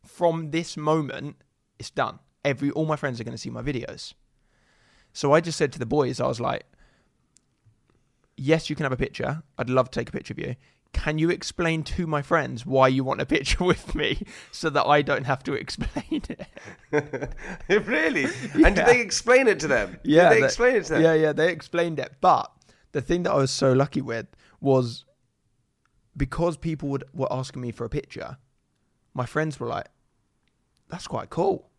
From 0.04 0.50
this 0.50 0.76
moment, 0.76 1.36
it's 1.78 1.90
done. 1.90 2.18
Every 2.44 2.70
all 2.70 2.86
my 2.86 2.96
friends 2.96 3.20
are 3.20 3.24
going 3.24 3.32
to 3.36 3.38
see 3.38 3.50
my 3.50 3.62
videos. 3.62 4.14
So 5.14 5.32
I 5.32 5.40
just 5.40 5.56
said 5.56 5.72
to 5.72 5.78
the 5.78 5.86
boys, 5.86 6.20
I 6.20 6.26
was 6.26 6.40
like, 6.40 6.64
"Yes, 8.36 8.68
you 8.68 8.76
can 8.76 8.84
have 8.84 8.92
a 8.92 8.96
picture. 8.96 9.42
I'd 9.56 9.70
love 9.70 9.90
to 9.90 10.00
take 10.00 10.10
a 10.10 10.12
picture 10.12 10.34
of 10.34 10.38
you." 10.38 10.56
Can 10.92 11.18
you 11.18 11.28
explain 11.30 11.82
to 11.84 12.06
my 12.06 12.22
friends 12.22 12.64
why 12.64 12.86
you 12.88 13.02
want 13.02 13.20
a 13.20 13.26
picture 13.26 13.64
with 13.72 13.94
me 13.94 14.22
so 14.52 14.70
that 14.70 14.86
I 14.86 15.02
don't 15.02 15.24
have 15.24 15.42
to 15.44 15.54
explain 15.54 16.22
it? 16.28 16.46
really? 17.86 18.26
And 18.54 18.76
did 18.76 18.86
they 18.86 19.00
explain 19.00 19.48
it 19.48 19.58
to 19.60 19.68
them? 19.68 19.98
Yeah, 20.04 20.28
Did 20.28 20.38
they 20.38 20.44
explain 20.44 20.76
it 20.76 20.84
to 20.84 20.92
them? 20.94 21.02
Yeah, 21.02 21.14
yeah, 21.14 21.32
they 21.32 21.50
explained 21.50 21.98
it. 21.98 22.14
But 22.20 22.50
the 22.92 23.00
thing 23.00 23.24
that 23.24 23.32
I 23.32 23.36
was 23.36 23.50
so 23.50 23.72
lucky 23.72 24.02
with 24.02 24.26
was 24.60 25.04
because 26.16 26.56
people 26.56 26.88
would 26.90 27.04
were 27.12 27.32
asking 27.32 27.62
me 27.62 27.70
for 27.70 27.84
a 27.84 27.90
picture, 27.90 28.38
my 29.14 29.26
friends 29.26 29.58
were 29.60 29.68
like, 29.68 29.88
"That's 30.88 31.06
quite 31.06 31.30
cool." 31.30 31.70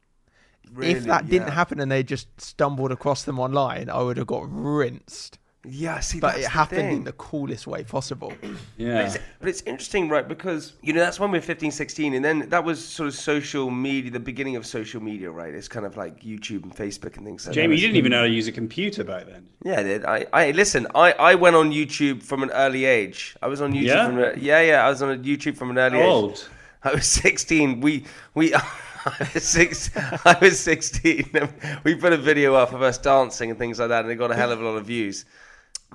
If 0.71 0.77
Really? 0.77 0.99
that 1.01 1.29
didn't 1.29 1.47
Yeah. 1.47 1.53
happen 1.53 1.79
and 1.79 1.91
they 1.91 2.03
just 2.03 2.27
stumbled 2.39 2.91
across 2.91 3.23
them 3.23 3.39
online, 3.39 3.89
I 3.89 4.01
would 4.01 4.17
have 4.17 4.27
got 4.27 4.43
rinsed. 4.49 5.39
Yeah, 5.67 5.99
see, 5.99 6.19
But 6.19 6.27
that's 6.33 6.39
it 6.41 6.43
the 6.43 6.49
happened 6.49 6.79
thing. 6.81 6.97
in 6.97 7.03
the 7.05 7.11
coolest 7.13 7.65
way 7.65 7.83
possible. 7.83 8.31
But 8.41 8.49
Yeah. 8.77 8.99
it's, 9.07 9.17
but 9.39 9.49
it's 9.49 9.61
interesting, 9.63 10.09
right? 10.09 10.27
Because, 10.27 10.73
you 10.83 10.93
know, 10.93 10.99
that's 10.99 11.19
when 11.19 11.31
we're 11.31 11.41
15, 11.41 11.71
16. 11.71 12.13
And 12.13 12.23
then 12.23 12.49
that 12.49 12.63
was 12.63 12.85
sort 12.85 13.07
of 13.07 13.15
social 13.15 13.71
media, 13.71 14.11
the 14.11 14.19
beginning 14.19 14.57
of 14.57 14.65
social 14.67 15.01
media, 15.01 15.31
right? 15.31 15.51
It's 15.55 15.67
kind 15.67 15.87
of 15.87 15.97
like 15.97 16.21
YouTube 16.21 16.61
and 16.63 16.75
Facebook 16.75 17.17
and 17.17 17.25
things 17.25 17.47
like 17.47 17.55
Jamie, 17.55 17.69
that. 17.75 17.81
you 17.81 17.87
didn't 17.87 17.97
even 17.97 18.11
know 18.11 18.17
how 18.19 18.23
to 18.25 18.29
mm. 18.29 18.35
use 18.35 18.47
a 18.47 18.51
computer 18.51 19.03
back 19.03 19.25
then. 19.25 19.47
Yeah, 19.63 19.79
I 19.79 19.83
did. 19.83 20.05
I, 20.05 20.25
I 20.33 20.51
listen. 20.51 20.85
I, 20.93 21.13
I 21.13 21.33
went 21.33 21.55
on 21.55 21.71
YouTube 21.71 22.21
from 22.21 22.43
an 22.43 22.51
early 22.51 22.85
age. 22.85 23.35
I 23.41 23.47
was 23.47 23.59
on 23.59 23.73
YouTube. 23.73 23.85
Yeah? 23.85 24.05
From 24.05 24.19
a, 24.19 24.33
yeah, 24.37 24.61
yeah. 24.61 24.85
I 24.85 24.89
was 24.89 25.01
on 25.01 25.23
YouTube 25.23 25.57
from 25.57 25.71
an 25.71 25.79
early 25.79 25.97
How 25.97 26.03
age. 26.03 26.11
old? 26.11 26.49
I 26.83 26.93
was 26.93 27.07
sixteen. 27.07 27.79
We 27.81 28.05
we. 28.35 28.53
I 29.19 29.29
was 29.33 29.43
six. 29.43 29.91
I 29.95 30.37
was 30.41 30.59
sixteen. 30.59 31.29
We 31.83 31.95
put 31.95 32.11
a 32.11 32.17
video 32.17 32.55
up 32.55 32.73
of 32.73 32.81
us 32.81 32.97
dancing 32.97 33.51
and 33.51 33.59
things 33.59 33.79
like 33.79 33.89
that, 33.89 34.03
and 34.03 34.11
it 34.11 34.15
got 34.15 34.31
a 34.31 34.35
hell 34.35 34.51
of 34.51 34.59
a 34.59 34.65
lot 34.65 34.77
of 34.77 34.85
views. 34.85 35.25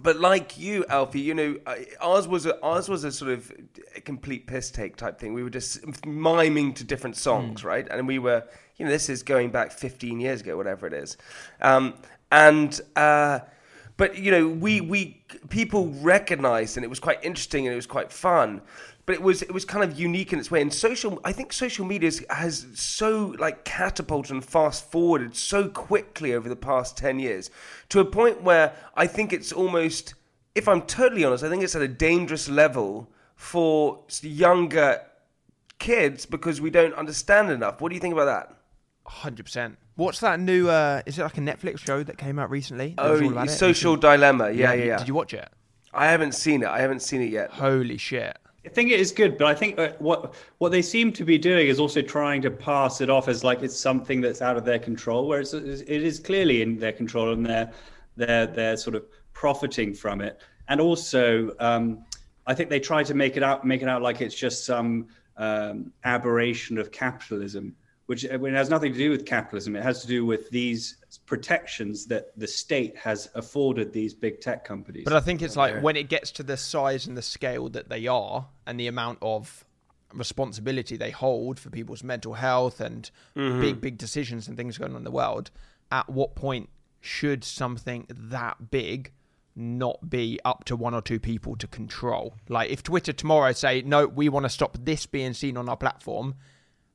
But 0.00 0.20
like 0.20 0.58
you, 0.58 0.84
Alfie, 0.88 1.20
you 1.20 1.34
know, 1.34 1.56
ours 2.00 2.28
was 2.28 2.46
a, 2.46 2.60
ours 2.62 2.88
was 2.88 3.04
a 3.04 3.10
sort 3.10 3.32
of 3.32 3.52
a 3.96 4.00
complete 4.00 4.46
piss 4.46 4.70
take 4.70 4.96
type 4.96 5.18
thing. 5.18 5.34
We 5.34 5.42
were 5.42 5.50
just 5.50 5.84
miming 6.06 6.74
to 6.74 6.84
different 6.84 7.16
songs, 7.16 7.64
right? 7.64 7.86
And 7.90 8.06
we 8.06 8.18
were, 8.18 8.44
you 8.76 8.84
know, 8.84 8.90
this 8.90 9.08
is 9.08 9.22
going 9.22 9.50
back 9.50 9.72
15 9.72 10.20
years 10.20 10.40
ago, 10.40 10.56
whatever 10.56 10.86
it 10.86 10.92
is. 10.92 11.16
Um, 11.60 11.94
and 12.30 12.80
uh, 12.94 13.40
but 13.96 14.16
you 14.16 14.30
know, 14.30 14.48
we 14.48 14.80
we 14.80 15.22
people 15.50 15.88
recognised, 16.00 16.78
and 16.78 16.84
it 16.84 16.88
was 16.88 17.00
quite 17.00 17.22
interesting, 17.22 17.66
and 17.66 17.72
it 17.74 17.76
was 17.76 17.86
quite 17.86 18.10
fun. 18.10 18.62
But 19.10 19.16
it 19.16 19.22
was 19.22 19.42
it 19.42 19.52
was 19.52 19.64
kind 19.64 19.82
of 19.82 19.98
unique 19.98 20.32
in 20.32 20.38
its 20.38 20.52
way. 20.52 20.62
And 20.62 20.72
social, 20.72 21.20
I 21.24 21.32
think 21.32 21.52
social 21.52 21.84
media 21.84 22.12
has 22.28 22.64
so 22.74 23.34
like 23.40 23.64
catapulted 23.64 24.30
and 24.30 24.44
fast 24.44 24.88
forwarded 24.88 25.34
so 25.34 25.68
quickly 25.68 26.32
over 26.32 26.48
the 26.48 26.54
past 26.54 26.96
ten 26.96 27.18
years 27.18 27.50
to 27.88 27.98
a 27.98 28.04
point 28.04 28.40
where 28.44 28.72
I 28.94 29.08
think 29.08 29.32
it's 29.32 29.50
almost, 29.50 30.14
if 30.54 30.68
I'm 30.68 30.82
totally 30.82 31.24
honest, 31.24 31.42
I 31.42 31.48
think 31.48 31.64
it's 31.64 31.74
at 31.74 31.82
a 31.82 31.88
dangerous 31.88 32.48
level 32.48 33.10
for 33.34 34.04
younger 34.22 35.02
kids 35.80 36.24
because 36.24 36.60
we 36.60 36.70
don't 36.70 36.94
understand 36.94 37.50
enough. 37.50 37.80
What 37.80 37.88
do 37.88 37.96
you 37.96 38.00
think 38.00 38.14
about 38.14 38.26
that? 38.26 38.56
Hundred 39.06 39.42
percent. 39.42 39.76
What's 39.96 40.20
that 40.20 40.38
new? 40.38 40.68
uh 40.68 41.02
Is 41.04 41.18
it 41.18 41.24
like 41.24 41.36
a 41.36 41.40
Netflix 41.40 41.80
show 41.80 42.04
that 42.04 42.16
came 42.16 42.38
out 42.38 42.48
recently? 42.48 42.94
Oh, 42.96 43.44
social 43.46 43.96
dilemma. 43.96 44.52
Yeah, 44.52 44.72
yeah, 44.72 44.84
yeah. 44.84 44.98
Did 44.98 45.08
you 45.08 45.14
watch 45.14 45.34
it? 45.34 45.48
I 45.92 46.06
haven't 46.06 46.36
seen 46.36 46.62
it. 46.62 46.68
I 46.68 46.78
haven't 46.78 47.02
seen 47.02 47.22
it 47.22 47.30
yet. 47.30 47.50
Holy 47.50 47.96
shit! 47.96 48.38
I 48.66 48.68
think 48.68 48.90
it 48.90 49.00
is 49.00 49.10
good, 49.10 49.38
but 49.38 49.46
I 49.46 49.54
think 49.54 49.78
uh, 49.78 49.92
what 49.98 50.34
what 50.58 50.70
they 50.70 50.82
seem 50.82 51.12
to 51.14 51.24
be 51.24 51.38
doing 51.38 51.68
is 51.68 51.80
also 51.80 52.02
trying 52.02 52.42
to 52.42 52.50
pass 52.50 53.00
it 53.00 53.08
off 53.08 53.26
as 53.26 53.42
like 53.42 53.62
it's 53.62 53.78
something 53.78 54.20
that's 54.20 54.42
out 54.42 54.56
of 54.56 54.64
their 54.64 54.78
control, 54.78 55.26
whereas 55.28 55.54
it 55.54 55.64
is- 55.88 56.18
clearly 56.20 56.60
in 56.60 56.78
their 56.78 56.92
control 56.92 57.32
and 57.32 57.44
they're 57.46 57.72
they're 58.16 58.46
they're 58.46 58.76
sort 58.76 58.96
of 58.96 59.04
profiting 59.32 59.94
from 59.94 60.20
it. 60.20 60.40
And 60.68 60.80
also, 60.80 61.54
um, 61.58 62.04
I 62.46 62.54
think 62.54 62.68
they 62.68 62.80
try 62.80 63.02
to 63.02 63.14
make 63.14 63.36
it 63.38 63.42
out 63.42 63.64
make 63.64 63.80
it 63.80 63.88
out 63.88 64.02
like 64.02 64.20
it's 64.20 64.34
just 64.34 64.66
some 64.66 65.08
um, 65.38 65.90
aberration 66.04 66.76
of 66.76 66.92
capitalism, 66.92 67.74
which 68.06 68.26
uh, 68.26 68.44
it 68.44 68.52
has 68.52 68.68
nothing 68.68 68.92
to 68.92 68.98
do 68.98 69.10
with 69.10 69.24
capitalism. 69.24 69.74
It 69.74 69.82
has 69.82 70.02
to 70.02 70.06
do 70.06 70.26
with 70.26 70.50
these 70.50 70.96
protections 71.30 72.06
that 72.06 72.36
the 72.36 72.46
state 72.48 72.96
has 72.96 73.30
afforded 73.36 73.92
these 73.92 74.12
big 74.12 74.40
tech 74.40 74.64
companies. 74.64 75.04
But 75.04 75.12
I 75.12 75.20
think 75.20 75.42
it's 75.42 75.56
like 75.56 75.80
when 75.80 75.94
it 75.94 76.08
gets 76.08 76.32
to 76.32 76.42
the 76.42 76.56
size 76.56 77.06
and 77.06 77.16
the 77.16 77.22
scale 77.22 77.68
that 77.68 77.88
they 77.88 78.08
are, 78.08 78.48
and 78.66 78.80
the 78.80 78.88
amount 78.88 79.18
of 79.22 79.64
responsibility 80.12 80.96
they 80.96 81.12
hold 81.12 81.60
for 81.60 81.70
people's 81.70 82.02
mental 82.02 82.34
health 82.34 82.80
and 82.80 83.12
mm-hmm. 83.36 83.60
big, 83.60 83.80
big 83.80 83.96
decisions 83.96 84.48
and 84.48 84.56
things 84.56 84.76
going 84.76 84.90
on 84.90 84.98
in 84.98 85.04
the 85.04 85.10
world. 85.12 85.52
At 85.92 86.10
what 86.10 86.34
point 86.34 86.68
should 87.00 87.44
something 87.44 88.08
that 88.10 88.72
big 88.72 89.12
not 89.54 90.10
be 90.10 90.40
up 90.44 90.64
to 90.64 90.74
one 90.74 90.94
or 90.94 91.00
two 91.00 91.20
people 91.20 91.54
to 91.54 91.68
control? 91.68 92.34
Like 92.48 92.70
if 92.70 92.82
Twitter 92.82 93.12
tomorrow 93.12 93.52
say, 93.52 93.82
no, 93.82 94.08
we 94.08 94.28
want 94.28 94.46
to 94.46 94.50
stop 94.50 94.76
this 94.80 95.06
being 95.06 95.32
seen 95.34 95.56
on 95.56 95.68
our 95.68 95.76
platform, 95.76 96.34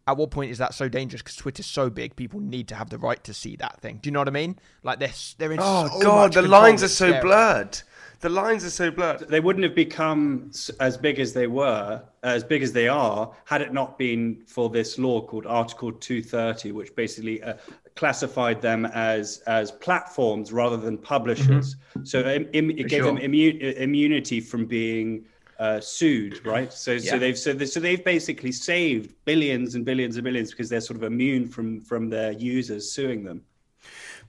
at 0.08 0.18
what 0.18 0.32
point 0.32 0.52
is 0.52 0.60
that 0.60 0.74
so 0.74 0.88
dangerous? 0.88 1.22
Because 1.22 1.36
Twitter's 1.36 1.66
so 1.66 1.90
big, 1.90 2.16
people 2.16 2.40
need 2.40 2.68
to 2.68 2.76
have 2.76 2.90
the 2.90 2.98
right 2.98 3.24
to 3.24 3.34
see 3.34 3.56
that 3.58 3.80
thing. 3.82 4.00
Do 4.02 4.08
you 4.08 4.12
know 4.12 4.20
what 4.20 4.28
I 4.28 4.32
mean? 4.32 4.60
Like 4.84 5.00
they're 5.00 5.10
they're 5.38 5.52
in. 5.52 5.60
Oh 5.62 5.90
so 5.90 6.00
God, 6.02 6.36
much 6.36 6.44
the 6.44 6.48
lines 6.48 6.84
are 6.84 6.88
so 6.88 7.08
scary. 7.10 7.22
blurred. 7.22 7.80
The 8.22 8.30
lines 8.30 8.64
are 8.64 8.70
so 8.70 8.92
blurred. 8.92 9.28
They 9.28 9.40
wouldn't 9.40 9.64
have 9.64 9.76
become 9.76 10.50
as 10.80 10.98
big 10.98 11.20
as 11.20 11.34
they 11.34 11.48
were, 11.48 12.02
as 12.24 12.44
big 12.44 12.64
as 12.64 12.72
they 12.72 12.88
are, 12.88 13.32
had 13.44 13.62
it 13.62 13.74
not 13.74 13.98
been 14.00 14.42
for 14.48 14.70
this 14.70 14.98
law 14.98 15.22
called 15.22 15.46
Article 15.46 15.92
230, 15.92 16.72
which 16.72 16.96
basically 16.96 17.44
uh, 17.44 17.56
classified 17.96 18.62
them 18.62 18.86
as 18.86 19.40
as 19.48 19.72
platforms 19.72 20.54
rather 20.54 20.78
than 20.78 20.98
publishers. 20.98 21.76
So 22.04 22.20
im- 22.22 22.48
im- 22.54 22.72
it 22.72 22.84
For 22.84 22.88
gave 22.90 23.04
them 23.04 23.18
sure. 23.18 23.28
immu- 23.28 23.64
uh, 23.64 23.80
immunity 23.82 24.40
from 24.40 24.66
being 24.66 25.26
uh, 25.60 25.80
sued, 25.80 26.46
right? 26.46 26.72
So 26.74 26.94
Yeah. 26.94 27.12
so 27.12 27.20
they've 27.20 27.38
so, 27.38 27.54
they, 27.54 27.66
so 27.66 27.80
they've 27.80 28.04
basically 28.04 28.52
saved 28.52 29.14
billions 29.26 29.76
and 29.76 29.86
billions 29.86 30.16
and 30.18 30.24
billions 30.24 30.52
because 30.52 30.70
they're 30.70 30.82
sort 30.82 30.98
of 30.98 31.04
immune 31.04 31.48
from 31.48 31.82
from 31.82 32.10
their 32.10 32.32
users 32.34 32.92
suing 32.92 33.24
them. 33.24 33.42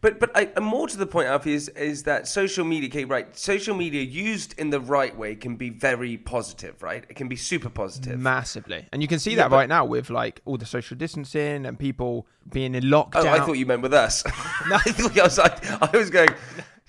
But 0.02 0.20
but 0.20 0.30
I, 0.36 0.50
and 0.56 0.64
more 0.64 0.86
to 0.88 0.96
the 0.96 1.06
point, 1.06 1.26
Alfie, 1.28 1.54
is 1.54 1.68
is 1.70 2.02
that 2.02 2.28
social 2.28 2.64
media, 2.66 2.90
okay, 2.90 3.04
right? 3.06 3.34
Social 3.36 3.74
media 3.74 4.02
used 4.02 4.54
in 4.58 4.68
the 4.68 4.78
right 4.78 5.16
way 5.16 5.34
can 5.34 5.56
be 5.56 5.70
very 5.70 6.18
positive, 6.18 6.82
right? 6.82 7.02
It 7.08 7.16
can 7.16 7.28
be 7.28 7.36
super 7.36 7.70
positive. 7.70 8.20
massively, 8.20 8.86
and 8.92 9.00
you 9.00 9.08
can 9.08 9.18
see 9.18 9.30
Yeah, 9.30 9.36
that 9.44 9.50
but- 9.50 9.56
right 9.56 9.68
now 9.68 9.86
with 9.86 10.10
like 10.10 10.42
all 10.44 10.58
the 10.58 10.66
social 10.66 10.96
distancing 10.98 11.64
and 11.64 11.78
people 11.78 12.26
being 12.52 12.74
in 12.74 12.84
lockdown. 12.84 13.24
Oh, 13.24 13.28
I 13.30 13.38
thought 13.40 13.54
you 13.54 13.64
meant 13.66 13.80
with 13.82 13.94
us. 13.94 14.22
I 14.26 14.78
thought 14.80 15.18
I 15.18 15.22
was 15.24 15.38
like, 15.38 15.64
I 15.82 15.96
was 15.96 16.10
going. 16.10 16.28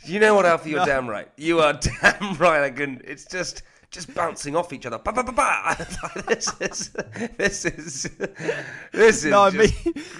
You 0.05 0.19
know 0.19 0.35
what, 0.35 0.45
Alfie? 0.45 0.71
You're 0.71 0.79
No. 0.79 0.85
damn 0.85 1.09
right. 1.09 1.29
You 1.37 1.59
are 1.61 1.73
damn 2.01 2.35
right. 2.35 2.61
I 2.63 2.69
can. 2.71 3.01
It's 3.05 3.25
just 3.25 3.63
just 3.91 4.13
bouncing 4.13 4.55
off 4.55 4.73
each 4.73 4.85
other. 4.85 4.97
Ba, 4.97 5.11
ba, 5.13 5.23
ba, 5.23 5.31
ba. 5.31 5.87
this 6.27 6.51
is 6.61 6.89
this 7.37 7.65
is 7.65 8.03
this 8.91 9.23
is. 9.23 9.31
No, 9.31 9.43
I 9.43 9.49
mean, 9.51 9.69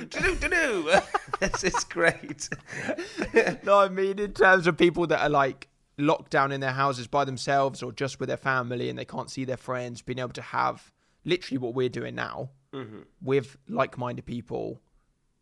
do 0.09 0.35
do 0.35 0.47
do. 0.49 0.91
This 1.39 1.63
is 1.63 1.83
great. 1.83 2.49
no, 3.63 3.79
I 3.79 3.89
mean 3.89 4.19
in 4.19 4.33
terms 4.33 4.67
of 4.67 4.77
people 4.77 5.07
that 5.07 5.21
are 5.21 5.29
like 5.29 5.67
locked 5.97 6.31
down 6.31 6.51
in 6.51 6.61
their 6.61 6.71
houses 6.71 7.07
by 7.07 7.25
themselves 7.25 7.81
or 7.83 7.91
just 7.91 8.19
with 8.19 8.27
their 8.27 8.37
family 8.37 8.89
and 8.89 8.97
they 8.97 9.05
can't 9.05 9.29
see 9.31 9.45
their 9.45 9.57
friends, 9.57 10.01
being 10.01 10.19
able 10.19 10.29
to 10.29 10.41
have 10.41 10.91
literally 11.25 11.57
what 11.57 11.73
we're 11.73 11.89
doing 11.89 12.15
now 12.15 12.49
Mhm. 12.73 13.05
with 13.21 13.57
like-minded 13.67 14.25
people 14.25 14.81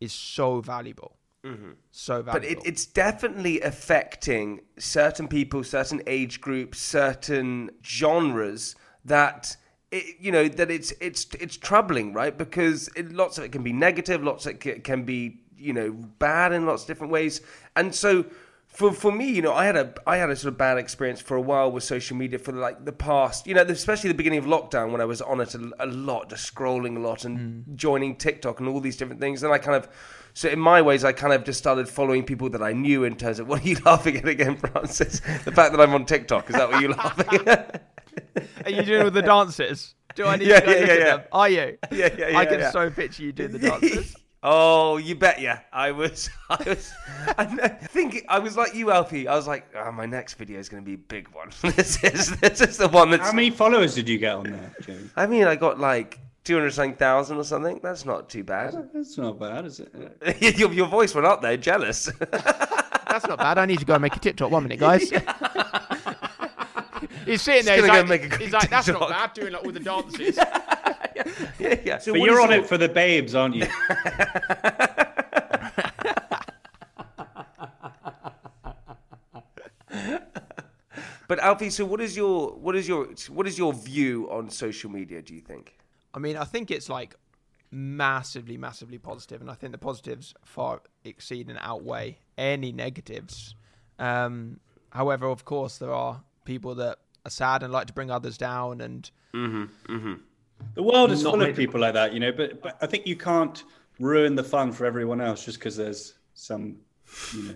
is 0.00 0.12
so 0.12 0.60
valuable. 0.60 1.15
Mm-hmm. 1.46 1.70
So 1.92 2.22
But 2.22 2.44
it, 2.44 2.58
it's 2.64 2.86
definitely 2.86 3.60
affecting 3.60 4.62
certain 4.78 5.28
people, 5.28 5.62
certain 5.62 6.02
age 6.06 6.40
groups, 6.40 6.80
certain 6.80 7.70
genres 7.84 8.74
that 9.04 9.56
it, 9.92 10.16
you 10.18 10.32
know 10.32 10.48
that 10.48 10.70
it's 10.70 10.92
it's 11.00 11.26
it's 11.38 11.56
troubling, 11.56 12.12
right? 12.12 12.36
Because 12.36 12.88
it, 12.96 13.12
lots 13.12 13.38
of 13.38 13.44
it 13.44 13.52
can 13.52 13.62
be 13.62 13.72
negative, 13.72 14.22
lots 14.22 14.46
of 14.46 14.66
it 14.66 14.84
can 14.84 15.04
be 15.04 15.40
you 15.56 15.72
know 15.72 15.92
bad 15.92 16.52
in 16.52 16.66
lots 16.66 16.82
of 16.82 16.88
different 16.88 17.12
ways, 17.12 17.40
and 17.74 17.94
so. 17.94 18.26
For, 18.68 18.92
for 18.92 19.10
me, 19.10 19.30
you 19.30 19.40
know, 19.40 19.54
I 19.54 19.64
had 19.64 19.76
a 19.76 19.94
I 20.06 20.18
had 20.18 20.28
a 20.28 20.36
sort 20.36 20.52
of 20.52 20.58
bad 20.58 20.76
experience 20.76 21.18
for 21.22 21.34
a 21.34 21.40
while 21.40 21.72
with 21.72 21.82
social 21.82 22.14
media 22.14 22.38
for 22.38 22.52
like 22.52 22.84
the 22.84 22.92
past, 22.92 23.46
you 23.46 23.54
know, 23.54 23.62
especially 23.62 24.08
the 24.08 24.14
beginning 24.14 24.40
of 24.40 24.44
lockdown 24.44 24.92
when 24.92 25.00
I 25.00 25.06
was 25.06 25.22
on 25.22 25.40
it 25.40 25.54
a, 25.54 25.70
a 25.78 25.86
lot, 25.86 26.28
just 26.28 26.54
scrolling 26.54 26.94
a 26.98 27.00
lot 27.00 27.24
and 27.24 27.38
mm. 27.38 27.74
joining 27.74 28.16
TikTok 28.16 28.60
and 28.60 28.68
all 28.68 28.80
these 28.80 28.98
different 28.98 29.18
things. 29.18 29.42
And 29.42 29.50
I 29.50 29.56
kind 29.56 29.76
of, 29.76 29.88
so 30.36 30.50
in 30.50 30.60
my 30.60 30.82
ways, 30.82 31.02
I 31.02 31.12
kind 31.12 31.32
of 31.32 31.44
just 31.44 31.58
started 31.58 31.88
following 31.88 32.22
people 32.22 32.50
that 32.50 32.62
I 32.62 32.74
knew 32.74 33.04
in 33.04 33.16
terms 33.16 33.38
of 33.38 33.48
what 33.48 33.64
are 33.64 33.68
you 33.68 33.78
laughing 33.86 34.18
at 34.18 34.28
again, 34.28 34.54
Francis? 34.58 35.20
The 35.20 35.50
fact 35.50 35.72
that 35.72 35.80
I'm 35.80 35.94
on 35.94 36.04
TikTok 36.04 36.50
is 36.50 36.56
that 36.56 36.68
what 36.68 36.78
you're 36.82 36.90
laughing 36.94 37.48
at? 37.48 37.90
Are 38.66 38.70
you 38.70 38.82
doing 38.82 39.04
with 39.04 39.14
the 39.14 39.22
dances? 39.22 39.94
Do 40.14 40.26
I 40.26 40.36
need 40.36 40.48
Yeah, 40.48 40.60
to 40.60 40.66
go 40.66 40.72
yeah, 40.72 40.78
look 40.78 40.88
yeah, 40.88 40.92
at 40.92 40.98
yeah. 40.98 41.04
them? 41.04 41.22
Are 41.32 41.48
you? 41.48 41.78
Yeah, 41.90 42.08
yeah, 42.18 42.28
yeah, 42.28 42.38
I 42.38 42.44
can 42.44 42.58
yeah. 42.58 42.70
so 42.70 42.90
picture 42.90 43.22
you 43.22 43.32
doing 43.32 43.52
the 43.52 43.58
dances. 43.70 44.14
Oh, 44.42 44.98
you 44.98 45.14
bet 45.14 45.40
yeah. 45.40 45.60
I 45.72 45.90
was, 45.92 46.28
I 46.50 46.62
was, 46.66 46.92
I 47.38 47.46
think 47.68 48.26
I 48.28 48.38
was 48.38 48.58
like 48.58 48.74
you, 48.74 48.90
Alfie. 48.90 49.28
I 49.28 49.36
was 49.36 49.46
like, 49.46 49.64
oh, 49.74 49.90
my 49.90 50.04
next 50.04 50.34
video 50.34 50.58
is 50.58 50.68
going 50.68 50.82
to 50.82 50.86
be 50.86 50.96
a 50.96 50.98
big 50.98 51.28
one. 51.30 51.50
this 51.62 52.04
is, 52.04 52.38
this 52.40 52.60
is 52.60 52.76
the 52.76 52.88
one 52.88 53.10
that's. 53.10 53.22
How 53.22 53.32
many 53.32 53.48
followers 53.48 53.94
did 53.94 54.06
you 54.06 54.18
get 54.18 54.34
on 54.34 54.50
there, 54.50 54.74
Jamie? 54.82 55.08
I 55.16 55.26
mean, 55.26 55.44
I 55.44 55.56
got 55.56 55.80
like 55.80 56.20
two 56.46 56.54
hundred 56.54 56.72
something 56.72 56.94
thousand 56.94 57.38
or 57.38 57.44
something. 57.44 57.80
That's 57.82 58.04
not 58.04 58.28
too 58.28 58.44
bad. 58.44 58.90
That's 58.94 59.18
not 59.18 59.38
bad, 59.38 59.66
is 59.66 59.80
it? 59.80 60.40
your, 60.58 60.72
your 60.72 60.86
voice 60.86 61.14
went 61.14 61.26
up 61.26 61.42
there, 61.42 61.56
jealous. 61.56 62.10
That's 62.20 63.26
not 63.26 63.38
bad. 63.38 63.58
I 63.58 63.66
need 63.66 63.80
to 63.80 63.84
go 63.84 63.94
and 63.94 64.02
make 64.02 64.14
a 64.14 64.20
TikTok. 64.20 64.50
One 64.50 64.64
minute, 64.64 64.78
guys. 64.78 65.10
he's 67.24 67.40
sitting 67.40 67.64
there. 67.64 67.76
He's 67.76 67.88
like, 67.88 68.08
make 68.08 68.32
a 68.32 68.36
he's 68.36 68.52
like, 68.52 68.68
that's 68.68 68.88
not 68.88 69.08
bad. 69.08 69.32
Doing 69.32 69.54
like 69.54 69.64
all 69.64 69.72
the 69.72 69.80
dances. 69.80 70.36
yeah, 70.36 71.76
yeah. 71.82 71.98
but 72.04 72.20
you're 72.20 72.42
on 72.42 72.52
it 72.52 72.66
for 72.66 72.76
the 72.76 72.90
babes, 72.90 73.34
aren't 73.34 73.54
you? 73.54 73.66
But 81.28 81.40
Alfie, 81.40 81.70
so 81.70 81.86
what 81.86 82.02
is 82.02 82.16
your 82.16 82.52
what 82.52 82.76
is 82.76 82.86
your 82.86 83.08
what 83.30 83.46
is 83.46 83.56
your 83.56 83.72
view 83.72 84.30
on 84.30 84.50
social 84.50 84.90
media? 84.90 85.22
Do 85.22 85.34
you 85.34 85.40
think? 85.40 85.76
I 86.16 86.18
mean, 86.18 86.36
I 86.36 86.44
think 86.44 86.70
it's 86.70 86.88
like 86.88 87.14
massively, 87.70 88.56
massively 88.56 88.98
positive, 88.98 89.40
and 89.40 89.50
I 89.50 89.54
think 89.54 89.72
the 89.72 89.78
positives 89.78 90.34
far 90.44 90.80
exceed 91.04 91.48
and 91.48 91.58
outweigh 91.60 92.18
any 92.36 92.72
negatives. 92.72 93.54
Um, 93.98 94.58
however, 94.90 95.28
of 95.28 95.44
course, 95.44 95.78
there 95.78 95.92
are 95.92 96.22
people 96.44 96.74
that 96.76 96.98
are 97.24 97.30
sad 97.30 97.62
and 97.62 97.72
like 97.72 97.86
to 97.88 97.92
bring 97.92 98.10
others 98.10 98.38
down, 98.38 98.80
and 98.80 99.10
Mm-hmm. 99.36 99.94
Mm-hmm. 99.94 100.14
The 100.74 100.82
world 100.82 101.10
is 101.10 101.22
full 101.22 101.42
of 101.42 101.54
people 101.54 101.80
like 101.80 101.92
that, 101.94 102.14
you 102.14 102.20
know. 102.20 102.32
But 102.32 102.62
but 102.62 102.78
I 102.80 102.86
think 102.86 103.06
you 103.06 103.16
can't 103.16 103.62
ruin 104.00 104.34
the 104.34 104.44
fun 104.44 104.72
for 104.72 104.86
everyone 104.86 105.20
else 105.20 105.44
just 105.44 105.58
because 105.58 105.76
there's 105.76 106.14
some, 106.34 106.76
you 107.34 107.42
know. 107.42 107.54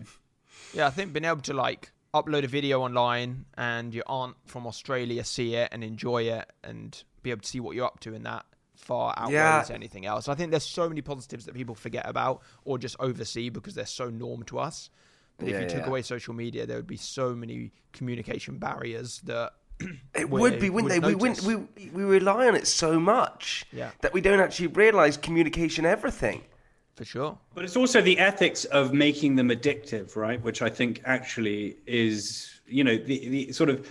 yeah, 0.74 0.86
I 0.86 0.90
think 0.90 1.12
being 1.12 1.24
able 1.24 1.40
to 1.42 1.54
like 1.54 1.90
upload 2.12 2.44
a 2.44 2.48
video 2.48 2.82
online 2.82 3.46
and 3.56 3.94
your 3.94 4.04
aunt 4.06 4.36
from 4.44 4.66
Australia 4.66 5.24
see 5.24 5.54
it 5.54 5.70
and 5.72 5.82
enjoy 5.82 6.24
it 6.24 6.50
and 6.62 7.02
be 7.22 7.30
able 7.30 7.40
to 7.40 7.48
see 7.48 7.60
what 7.60 7.76
you're 7.76 7.86
up 7.86 8.00
to 8.00 8.14
in 8.14 8.24
that 8.24 8.44
far 8.80 9.14
outweighs 9.16 9.32
Yeah. 9.70 9.74
anything 9.74 10.06
else. 10.06 10.28
I 10.28 10.34
think 10.34 10.50
there's 10.50 10.64
so 10.64 10.88
many 10.88 11.02
positives 11.02 11.44
that 11.46 11.54
people 11.54 11.74
forget 11.74 12.08
about 12.08 12.42
or 12.64 12.78
just 12.78 12.96
oversee 12.98 13.48
because 13.50 13.74
they're 13.74 13.86
so 13.86 14.08
norm 14.10 14.42
to 14.44 14.58
us. 14.58 14.90
But 15.38 15.48
if 15.48 15.54
Yeah, 15.54 15.60
you 15.62 15.68
took 15.68 15.86
away 15.86 16.02
social 16.02 16.34
media, 16.34 16.66
there 16.66 16.76
would 16.76 16.86
be 16.86 16.96
so 16.96 17.34
many 17.34 17.72
communication 17.92 18.58
barriers 18.58 19.20
that 19.24 19.52
It 20.14 20.28
would 20.28 20.58
be, 20.60 20.68
wouldn't 20.70 20.90
they? 20.92 20.98
We, 20.98 21.14
notice. 21.14 21.42
wouldn't, 21.46 21.74
we 21.76 21.88
we 21.90 22.02
rely 22.02 22.46
on 22.48 22.54
it 22.54 22.66
so 22.66 22.98
much 23.00 23.64
Yeah. 23.72 23.90
that 24.02 24.12
we 24.12 24.20
don't 24.20 24.40
actually 24.40 24.68
realize 24.68 25.16
communication 25.16 25.84
everything. 25.86 26.42
For 26.96 27.04
sure. 27.06 27.38
But 27.54 27.64
it's 27.64 27.76
also 27.76 28.02
the 28.02 28.18
ethics 28.18 28.66
of 28.66 28.92
making 28.92 29.36
them 29.36 29.48
addictive, 29.48 30.16
right? 30.16 30.42
Which 30.42 30.60
I 30.60 30.68
think 30.68 31.00
actually 31.06 31.76
is, 31.86 32.60
you 32.66 32.84
know, 32.84 32.96
the, 32.96 33.28
the 33.28 33.52
sort 33.52 33.70
of 33.70 33.90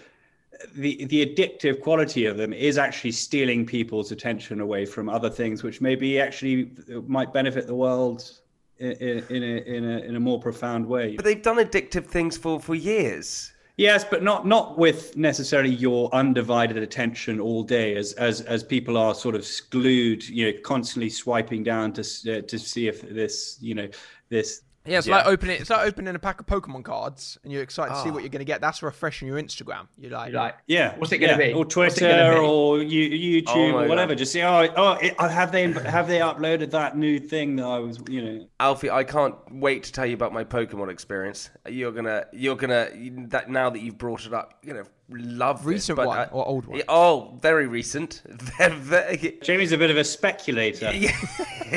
the 0.75 1.05
the 1.05 1.25
addictive 1.25 1.81
quality 1.81 2.25
of 2.25 2.37
them 2.37 2.53
is 2.53 2.77
actually 2.77 3.11
stealing 3.11 3.65
people's 3.65 4.11
attention 4.11 4.59
away 4.61 4.85
from 4.85 5.09
other 5.09 5.29
things, 5.29 5.63
which 5.63 5.81
maybe 5.81 6.19
actually 6.19 6.71
might 7.07 7.31
benefit 7.33 7.67
the 7.67 7.75
world 7.75 8.31
in, 8.77 8.91
in, 8.91 9.43
a, 9.43 9.75
in, 9.75 9.85
a, 9.85 9.97
in 9.99 10.15
a 10.15 10.19
more 10.19 10.39
profound 10.39 10.85
way. 10.85 11.15
But 11.15 11.25
they've 11.25 11.41
done 11.41 11.57
addictive 11.57 12.05
things 12.05 12.37
for 12.37 12.59
for 12.59 12.75
years. 12.75 13.51
Yes, 13.77 14.03
but 14.03 14.23
not 14.23 14.45
not 14.45 14.77
with 14.77 15.15
necessarily 15.15 15.73
your 15.73 16.13
undivided 16.13 16.75
attention 16.77 17.39
all 17.39 17.63
day, 17.63 17.95
as 17.95 18.11
as 18.13 18.41
as 18.41 18.61
people 18.61 18.97
are 18.97 19.15
sort 19.15 19.35
of 19.35 19.47
glued, 19.69 20.27
you 20.27 20.51
know, 20.51 20.59
constantly 20.63 21.09
swiping 21.09 21.63
down 21.63 21.93
to 21.93 22.01
uh, 22.01 22.41
to 22.41 22.59
see 22.59 22.89
if 22.89 23.01
this, 23.01 23.57
you 23.61 23.75
know, 23.75 23.87
this. 24.27 24.63
Yeah, 24.85 24.97
it's 24.99 25.07
like 25.07 25.25
opening 25.27 25.59
it's 25.61 25.69
like 25.69 25.85
opening 25.85 26.15
a 26.15 26.19
pack 26.19 26.39
of 26.39 26.45
Pokemon 26.47 26.83
cards 26.83 27.37
and 27.43 27.51
you're 27.53 27.61
excited 27.61 27.93
to 27.93 28.01
see 28.01 28.09
Ah. 28.09 28.13
what 28.13 28.23
you're 28.23 28.29
gonna 28.29 28.43
get. 28.45 28.59
That's 28.61 28.81
refreshing 28.81 29.27
your 29.27 29.39
Instagram. 29.39 29.87
You're 29.99 30.11
like, 30.11 30.55
Yeah, 30.67 30.95
what's 30.97 31.11
it 31.11 31.19
gonna 31.19 31.33
yeah. 31.33 31.47
be? 31.49 31.53
Or 31.53 31.65
Twitter, 31.65 32.07
be? 32.33 32.39
or 32.39 32.81
you, 32.81 33.43
Oh 33.45 33.53
YouTube, 33.55 33.73
my 33.73 33.85
or 33.85 33.87
whatever. 33.87 34.13
God. 34.13 34.17
Just 34.19 34.31
see, 34.31 34.41
oh, 34.41 34.67
oh, 34.75 34.93
it, 34.93 35.19
have 35.19 35.51
they 35.51 35.71
have 35.71 36.07
they 36.07 36.19
uploaded 36.19 36.71
that 36.71 36.97
new 36.97 37.19
thing 37.19 37.57
that 37.57 37.65
I 37.65 37.77
was, 37.79 37.99
you 38.09 38.21
know. 38.23 38.47
Alfie, 38.59 38.89
I 38.89 39.03
can't 39.03 39.35
wait 39.51 39.83
to 39.83 39.91
tell 39.91 40.05
you 40.05 40.13
about 40.15 40.33
my 40.33 40.43
Pokemon 40.43 40.89
experience. 40.89 41.49
You're 41.67 41.91
gonna, 41.91 42.25
you're 42.31 42.55
gonna, 42.55 42.89
that 43.27 43.49
now 43.49 43.69
that 43.69 43.81
you've 43.81 43.97
brought 43.97 44.25
it 44.25 44.33
up, 44.33 44.55
you're 44.63 44.75
gonna 44.75 44.87
love 45.11 45.57
this, 45.59 45.65
Recent 45.67 45.97
but 45.97 46.07
one 46.07 46.17
I- 46.17 46.25
or 46.27 46.47
old 46.47 46.65
one? 46.65 46.77
Yeah, 46.77 46.83
Oh, 46.87 47.37
very 47.41 47.67
recent. 47.67 48.23
Very, 48.25 48.75
very, 48.77 49.39
Jamie's 49.43 49.71
a 49.73 49.77
bit 49.77 49.91
of 49.91 49.97
a 49.97 50.03
speculator. 50.03 50.91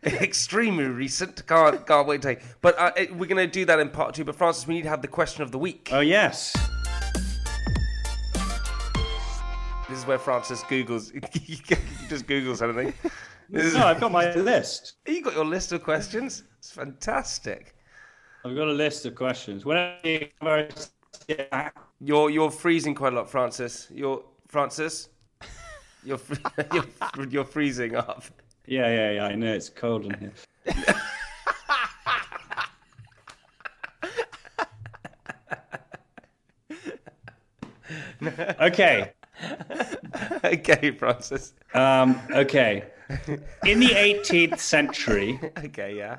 Extremely 0.06 0.84
recent. 0.84 1.46
Can't 1.46 1.86
can't 1.86 2.06
wait 2.06 2.22
to. 2.22 2.38
But 2.60 2.78
uh, 2.78 2.92
we're 3.14 3.26
gonna 3.26 3.46
do 3.46 3.64
that 3.64 3.80
in 3.80 3.90
part 3.90 4.14
two. 4.14 4.24
But 4.24 4.36
Francis, 4.36 4.66
we 4.66 4.74
need 4.74 4.82
to 4.82 4.88
have 4.88 5.02
the 5.02 5.08
question 5.08 5.42
of 5.42 5.50
the 5.52 5.58
week. 5.58 5.90
Oh 5.92 6.00
yes. 6.00 6.56
This 9.88 9.98
is 10.00 10.06
where 10.06 10.18
Francis 10.18 10.62
googles. 10.64 11.12
just 12.08 12.26
googles 12.26 12.62
anything. 12.62 12.92
Is- 13.50 13.74
No, 13.74 13.86
I've 13.86 14.00
got 14.00 14.12
my 14.12 14.32
list. 14.34 14.94
You 15.06 15.22
got 15.22 15.34
your 15.34 15.46
list 15.46 15.72
of 15.72 15.82
questions. 15.82 16.44
It's 16.58 16.70
fantastic. 16.70 17.74
I've 18.44 18.54
got 18.54 18.68
a 18.68 18.72
list 18.72 19.06
of 19.06 19.14
questions. 19.14 19.64
Whenever 19.64 20.68
You're 22.00 22.30
you're 22.30 22.50
freezing 22.50 22.94
quite 22.94 23.12
a 23.14 23.16
lot, 23.16 23.30
Francis. 23.30 23.88
You're 23.90 24.22
Francis. 24.48 25.08
You're 26.04 26.20
you're, 26.72 27.26
you're 27.28 27.44
freezing 27.44 27.96
up. 27.96 28.24
Yeah, 28.68 28.88
yeah, 28.88 29.10
yeah. 29.12 29.24
I 29.24 29.34
know 29.34 29.52
it's 29.52 29.70
cold 29.70 30.04
in 30.04 30.14
here. 30.20 30.32
okay. 38.60 39.12
okay, 40.44 40.90
Francis. 40.90 41.54
Um, 41.72 42.20
okay. 42.30 42.84
In 43.64 43.80
the 43.80 43.88
18th 43.88 44.58
century, 44.58 45.40
Okay, 45.64 45.96
yeah. 45.96 46.18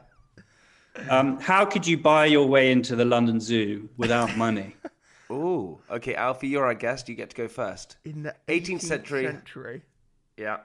um, 1.07 1.39
how 1.39 1.65
could 1.65 1.85
you 1.85 1.99
buy 1.99 2.25
your 2.25 2.47
way 2.47 2.71
into 2.71 2.95
the 2.95 3.05
London 3.05 3.39
Zoo 3.39 3.87
without 3.97 4.35
money? 4.37 4.75
Ooh, 5.31 5.77
okay, 5.91 6.15
Alfie, 6.15 6.47
you're 6.47 6.65
our 6.65 6.73
guest. 6.73 7.07
You 7.07 7.13
get 7.13 7.29
to 7.29 7.35
go 7.35 7.47
first. 7.47 7.97
In 8.05 8.23
the 8.23 8.35
18th 8.47 8.81
century. 8.81 9.25
century. 9.25 9.83
Yeah. 10.35 10.57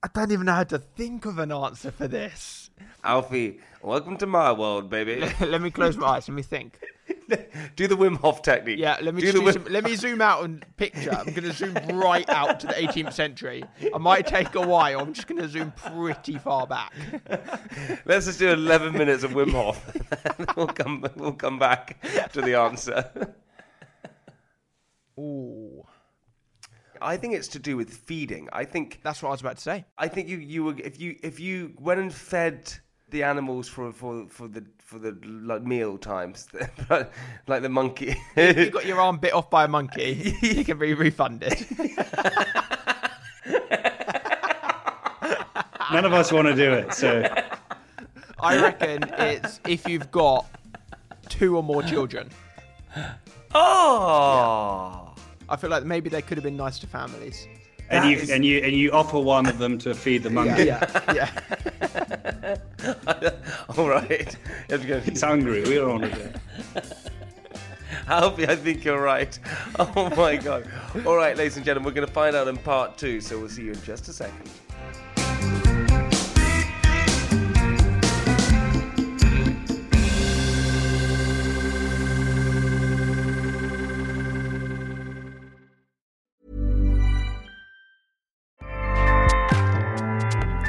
I 0.00 0.08
don't 0.14 0.30
even 0.30 0.46
know 0.46 0.52
how 0.52 0.64
to 0.64 0.78
think 0.78 1.26
of 1.26 1.38
an 1.38 1.50
answer 1.50 1.90
for 1.90 2.06
this. 2.06 2.70
Alfie, 3.02 3.58
welcome 3.82 4.16
to 4.18 4.26
my 4.26 4.52
world, 4.52 4.88
baby. 4.88 5.28
let 5.40 5.60
me 5.60 5.72
close 5.72 5.96
my 5.96 6.06
eyes. 6.06 6.28
Let 6.28 6.36
me 6.36 6.42
think. 6.42 6.78
do 7.76 7.88
the 7.88 7.96
Wim 7.96 8.16
Hof 8.16 8.40
technique. 8.42 8.78
Yeah, 8.78 8.98
let 9.02 9.12
me 9.12 9.22
do 9.22 9.32
do 9.32 9.44
the 9.44 9.52
some, 9.52 9.64
let 9.64 9.82
me 9.82 9.96
zoom 9.96 10.20
out 10.20 10.44
and 10.44 10.64
picture. 10.76 11.10
I'm 11.10 11.26
going 11.26 11.42
to 11.42 11.52
zoom 11.52 11.74
right 11.98 12.28
out 12.28 12.60
to 12.60 12.68
the 12.68 12.74
18th 12.74 13.12
century. 13.12 13.64
I 13.92 13.98
might 13.98 14.26
take 14.26 14.54
a 14.54 14.64
while. 14.64 15.00
I'm 15.00 15.12
just 15.12 15.26
going 15.26 15.42
to 15.42 15.48
zoom 15.48 15.72
pretty 15.72 16.38
far 16.38 16.68
back. 16.68 16.92
Let's 18.04 18.26
just 18.26 18.38
do 18.38 18.50
11 18.50 18.92
minutes 18.92 19.24
of 19.24 19.32
Wim 19.32 19.50
Hof. 19.50 20.56
we'll 20.56 20.68
come. 20.68 21.04
We'll 21.16 21.32
come 21.32 21.58
back 21.58 22.00
to 22.34 22.40
the 22.40 22.54
answer. 22.54 23.34
Ooh, 25.18 25.67
I 27.00 27.16
think 27.16 27.34
it's 27.34 27.48
to 27.48 27.58
do 27.58 27.76
with 27.76 27.90
feeding. 27.90 28.48
I 28.52 28.64
think 28.64 29.00
that's 29.02 29.22
what 29.22 29.30
I 29.30 29.32
was 29.32 29.40
about 29.40 29.56
to 29.56 29.62
say. 29.62 29.84
I 29.96 30.08
think 30.08 30.28
you 30.28 30.38
you 30.38 30.64
were 30.64 30.74
if 30.78 31.00
you 31.00 31.16
if 31.22 31.40
you 31.40 31.72
went 31.78 32.00
and 32.00 32.12
fed 32.12 32.72
the 33.10 33.22
animals 33.22 33.68
for 33.68 33.92
for 33.92 34.26
for 34.28 34.48
the 34.48 34.64
for 34.78 34.98
the 34.98 35.16
like, 35.24 35.62
meal 35.62 35.98
times, 35.98 36.48
like 37.46 37.62
the 37.62 37.68
monkey. 37.68 38.16
If 38.36 38.56
you 38.56 38.70
got 38.70 38.86
your 38.86 39.00
arm 39.00 39.18
bit 39.18 39.32
off 39.34 39.50
by 39.50 39.64
a 39.64 39.68
monkey, 39.68 40.34
you 40.42 40.64
can 40.64 40.78
be 40.78 40.94
refunded. 40.94 41.66
None 45.90 46.04
of 46.04 46.12
us 46.12 46.30
want 46.32 46.48
to 46.48 46.54
do 46.54 46.72
it, 46.72 46.92
so 46.92 47.22
I 48.40 48.60
reckon 48.60 49.04
it's 49.18 49.60
if 49.66 49.88
you've 49.88 50.10
got 50.10 50.46
two 51.28 51.56
or 51.56 51.62
more 51.62 51.82
children. 51.82 52.28
oh. 53.54 55.07
I 55.48 55.56
feel 55.56 55.70
like 55.70 55.84
maybe 55.84 56.08
they 56.10 56.22
could 56.22 56.36
have 56.36 56.44
been 56.44 56.56
nice 56.56 56.78
to 56.80 56.86
families. 56.86 57.46
and 57.90 58.04
That 58.04 58.10
you 58.10 58.16
is- 58.18 58.30
and 58.30 58.44
you 58.44 58.58
and 58.58 58.72
you 58.74 58.90
offer 58.92 59.18
one 59.18 59.46
of 59.46 59.58
them 59.58 59.78
to 59.78 59.94
feed 59.94 60.22
the 60.22 60.30
monkey. 60.30 60.64
Yeah, 60.64 61.14
yeah. 61.14 62.56
All 63.76 63.88
right. 63.88 64.36
It's 64.68 65.20
hungry. 65.30 65.62
We 65.62 65.74
don't 65.76 66.00
want 66.00 66.12
to 66.12 66.18
do 66.18 66.20
it. 66.76 66.92
Alfie, 68.06 68.46
I 68.48 68.56
think 68.56 68.84
you're 68.84 69.00
right. 69.02 69.38
Oh 69.78 70.10
my 70.16 70.36
god. 70.36 70.68
All 71.06 71.16
right, 71.16 71.36
ladies 71.36 71.56
and 71.56 71.64
gentlemen, 71.64 71.86
we're 71.90 71.94
going 71.94 72.06
to 72.06 72.12
find 72.12 72.34
out 72.36 72.48
in 72.48 72.56
part 72.58 72.96
two, 72.98 73.20
so 73.20 73.38
we'll 73.38 73.48
see 73.48 73.64
you 73.64 73.72
in 73.72 73.82
just 73.82 74.08
a 74.08 74.12
second. 74.12 74.48